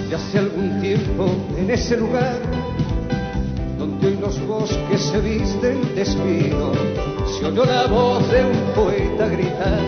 Y 0.09 0.13
hace 0.13 0.39
algún 0.39 0.81
tiempo 0.81 1.29
en 1.57 1.69
ese 1.69 1.95
lugar, 1.97 2.39
los 4.27 4.45
bosques 4.45 5.01
se 5.01 5.21
visten 5.21 5.95
de 5.95 6.01
espino, 6.01 6.73
se 7.39 7.45
oyó 7.45 7.63
la 7.63 7.87
voz 7.87 8.29
de 8.29 8.43
un 8.43 8.57
poeta 8.75 9.25
gritar, 9.29 9.79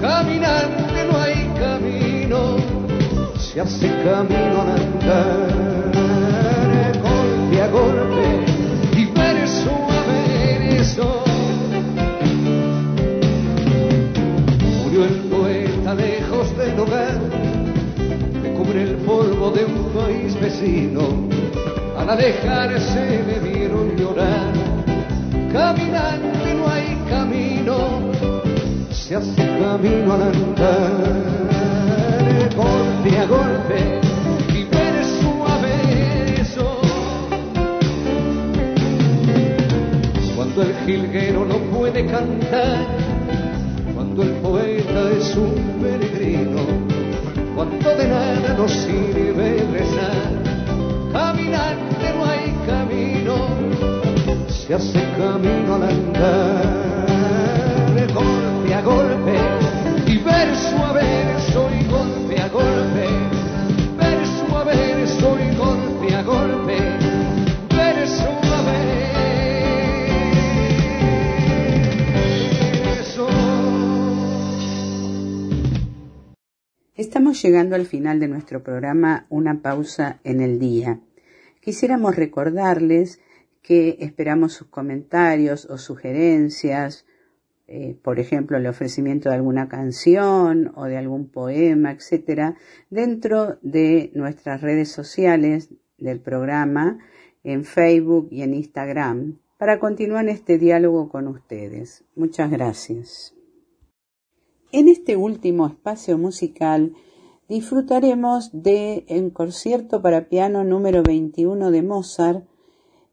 caminante 0.00 1.04
no 1.04 1.18
hay 1.18 1.46
camino, 1.58 2.56
se 3.38 3.60
hace 3.60 3.88
camino 4.02 4.62
al 4.62 4.70
andar, 4.80 5.92
golpe 7.02 7.60
a 7.60 7.68
golpe 7.68 8.44
y 8.96 9.04
verso 9.04 9.72
a 9.90 10.00
verso 10.10 11.24
el 15.04 15.14
poeta 15.30 15.94
lejos 15.94 16.56
del 16.56 16.80
hogar, 16.80 17.20
me 18.42 18.52
cubre 18.54 18.82
el 18.84 18.96
polvo 18.96 19.50
de 19.50 19.66
un 19.66 19.84
país 19.92 20.34
vecino, 20.40 21.28
al 22.08 22.18
alejarse 22.18 23.22
me 23.26 23.38
vieron 23.50 23.94
llorar, 23.94 24.52
caminante 25.52 26.54
no 26.54 26.66
hay 26.66 26.96
camino, 27.06 27.76
se 28.90 29.16
hace 29.16 29.46
camino 29.60 30.14
al 30.14 30.22
andar, 30.22 31.02
golpe 32.56 33.18
a 33.18 33.26
golpe 33.26 34.00
y 34.54 34.64
verso 34.64 35.46
a 35.46 35.58
verso. 35.58 36.80
Cuando 40.34 40.62
el 40.62 40.74
jilguero 40.86 41.44
no 41.44 41.58
puede 41.76 42.06
cantar, 42.06 42.86
el 44.22 44.32
poeta 44.42 45.10
es 45.16 45.36
un 45.36 45.54
peregrino, 45.80 46.60
cuando 47.54 47.94
de 47.94 48.08
nada 48.08 48.54
nos 48.56 48.72
sirve 48.72 49.62
rezar, 49.72 50.17
hace 54.78 55.02
camino 55.16 55.74
al 55.74 55.82
andar, 55.82 56.62
golpe 58.14 58.74
a 58.74 58.82
golpe 58.82 59.36
y 60.06 60.18
verso 60.18 60.84
a 60.84 60.92
verso 60.92 61.68
y 61.74 61.82
golpe 61.88 62.40
a 62.40 62.48
golpe, 62.48 63.08
verso 63.98 64.56
a 64.56 64.62
verso 64.64 65.36
y 65.40 65.56
golpe 65.56 66.14
a 66.14 66.22
golpe, 66.22 66.78
verso 67.70 68.28
a 68.28 68.62
verso. 68.70 68.78
Estamos 76.94 77.42
llegando 77.42 77.74
al 77.74 77.86
final 77.86 78.20
de 78.20 78.28
nuestro 78.28 78.62
programa 78.62 79.26
Una 79.28 79.60
pausa 79.60 80.20
en 80.22 80.40
el 80.40 80.60
día. 80.60 81.00
Quisiéramos 81.60 82.14
recordarles 82.14 83.18
que 83.68 83.98
esperamos 84.00 84.54
sus 84.54 84.68
comentarios 84.68 85.66
o 85.66 85.76
sugerencias, 85.76 87.04
eh, 87.66 87.98
por 88.02 88.18
ejemplo, 88.18 88.56
el 88.56 88.66
ofrecimiento 88.66 89.28
de 89.28 89.34
alguna 89.34 89.68
canción 89.68 90.72
o 90.74 90.84
de 90.84 90.96
algún 90.96 91.28
poema, 91.28 91.92
etcétera, 91.92 92.56
dentro 92.88 93.58
de 93.60 94.10
nuestras 94.14 94.62
redes 94.62 94.90
sociales 94.90 95.68
del 95.98 96.18
programa 96.18 96.98
en 97.44 97.66
Facebook 97.66 98.28
y 98.30 98.40
en 98.40 98.54
Instagram 98.54 99.38
para 99.58 99.78
continuar 99.78 100.26
este 100.30 100.56
diálogo 100.56 101.10
con 101.10 101.28
ustedes. 101.28 102.06
Muchas 102.16 102.50
gracias. 102.50 103.34
En 104.72 104.88
este 104.88 105.14
último 105.14 105.66
espacio 105.66 106.16
musical 106.16 106.94
disfrutaremos 107.50 108.48
de 108.54 109.04
un 109.10 109.28
concierto 109.28 110.00
para 110.00 110.30
piano 110.30 110.64
número 110.64 111.02
21 111.02 111.70
de 111.70 111.82
Mozart, 111.82 112.46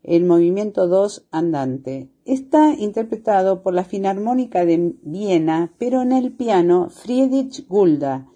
el 0.08 0.24
movimiento 0.24 0.88
2 0.88 1.26
andante. 1.32 2.10
Está 2.26 2.76
interpretado 2.76 3.64
por 3.64 3.74
la 3.74 3.84
Filarmónica 3.84 4.64
de 4.64 4.94
Viena, 5.02 5.74
pero 5.80 6.04
en 6.04 6.12
el 6.12 6.32
piano 6.32 6.90
Friedrich 6.90 7.68
Gulda, 7.68 8.28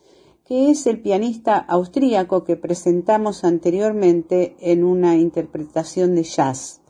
que 0.45 0.71
es 0.71 0.87
el 0.87 0.99
pianista 0.99 1.57
austríaco 1.57 2.43
que 2.43 2.55
presentamos 2.55 3.43
anteriormente 3.43 4.55
en 4.59 4.83
una 4.83 5.15
interpretación 5.15 6.15
de 6.15 6.23
jazz. 6.23 6.81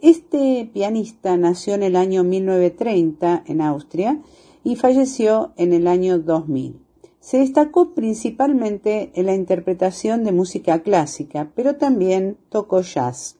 Este 0.00 0.70
pianista 0.72 1.36
nació 1.36 1.74
en 1.74 1.82
el 1.82 1.94
año 1.94 2.24
1930 2.24 3.44
en 3.46 3.60
Austria 3.60 4.22
y 4.64 4.76
falleció 4.76 5.52
en 5.56 5.74
el 5.74 5.86
año 5.86 6.18
2000. 6.18 6.80
Se 7.20 7.38
destacó 7.38 7.92
principalmente 7.92 9.10
en 9.14 9.26
la 9.26 9.34
interpretación 9.34 10.24
de 10.24 10.32
música 10.32 10.82
clásica, 10.82 11.50
pero 11.54 11.76
también 11.76 12.38
tocó 12.48 12.80
jazz. 12.80 13.36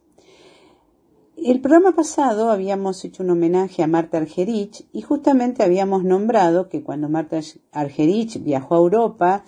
El 1.36 1.60
programa 1.60 1.92
pasado 1.92 2.50
habíamos 2.50 3.04
hecho 3.04 3.22
un 3.22 3.28
homenaje 3.28 3.82
a 3.82 3.86
Marta 3.86 4.16
Argerich 4.16 4.88
y 4.90 5.02
justamente 5.02 5.62
habíamos 5.62 6.02
nombrado 6.02 6.70
que 6.70 6.82
cuando 6.82 7.10
Marta 7.10 7.38
Argerich 7.72 8.42
viajó 8.42 8.74
a 8.74 8.78
Europa, 8.78 9.44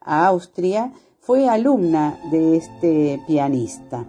a 0.00 0.26
Austria, 0.28 0.92
fue 1.18 1.48
alumna 1.48 2.16
de 2.30 2.56
este 2.56 3.20
pianista. 3.26 4.06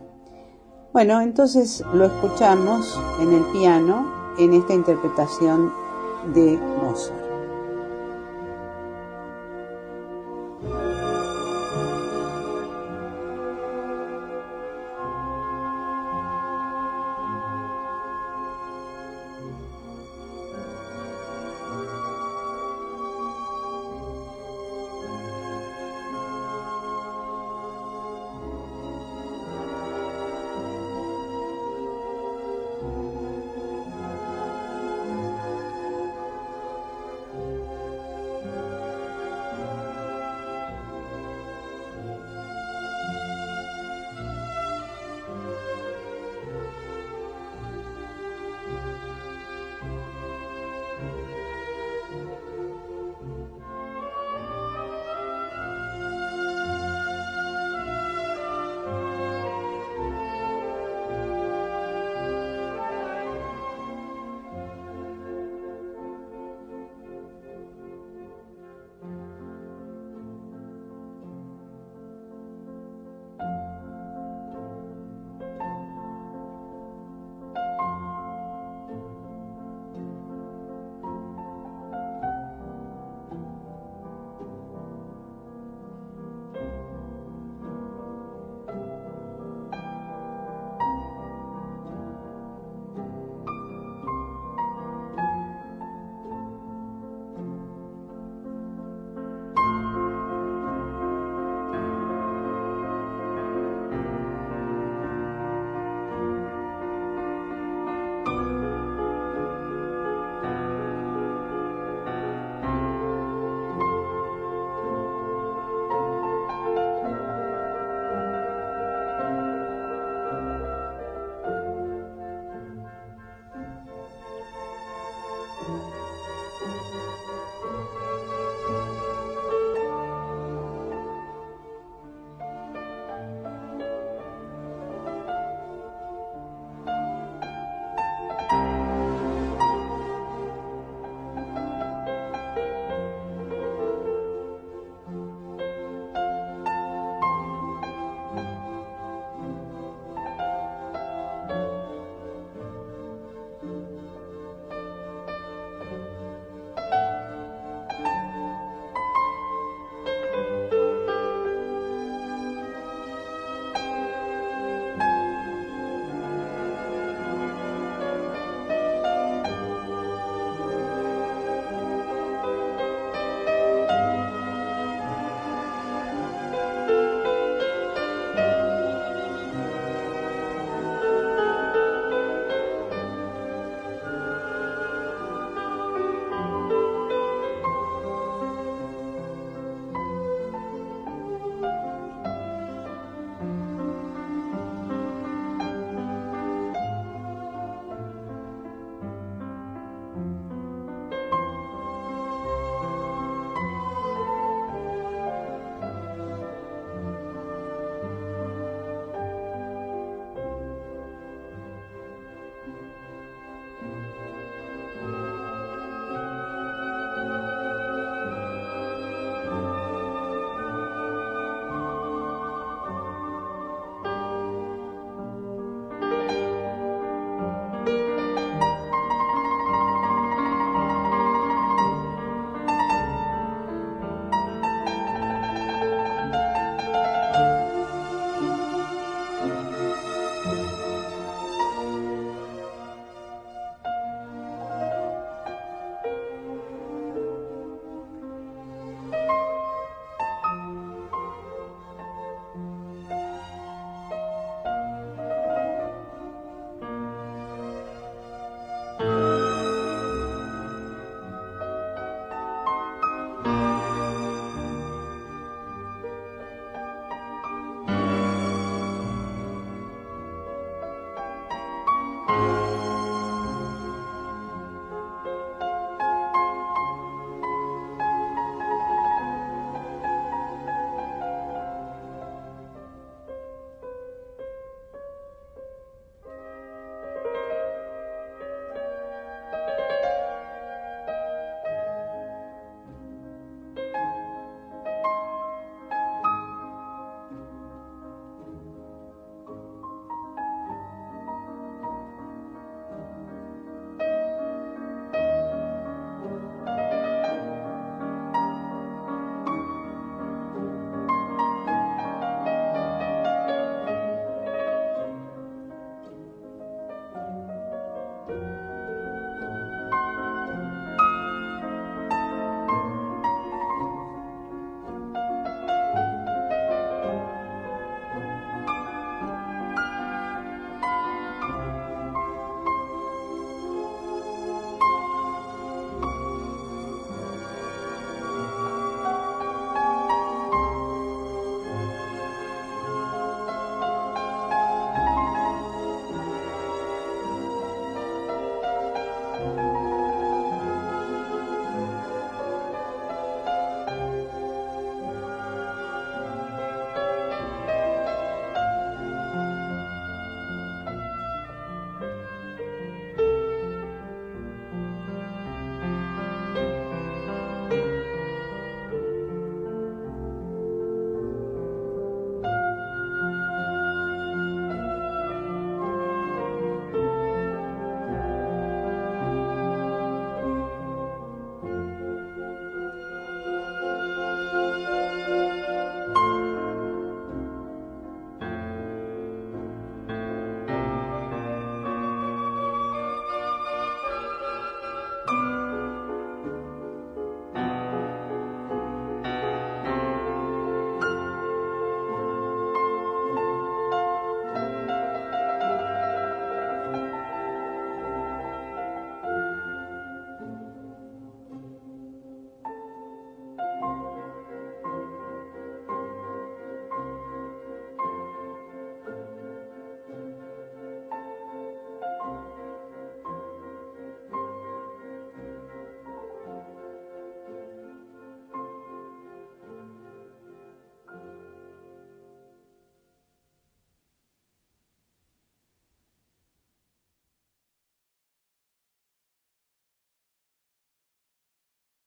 Bueno, 0.94 1.22
entonces 1.22 1.84
lo 1.92 2.06
escuchamos 2.06 3.00
en 3.20 3.34
el 3.34 3.44
piano 3.46 4.34
en 4.38 4.54
esta 4.54 4.76
interpretación 4.76 5.74
de. 6.36 6.60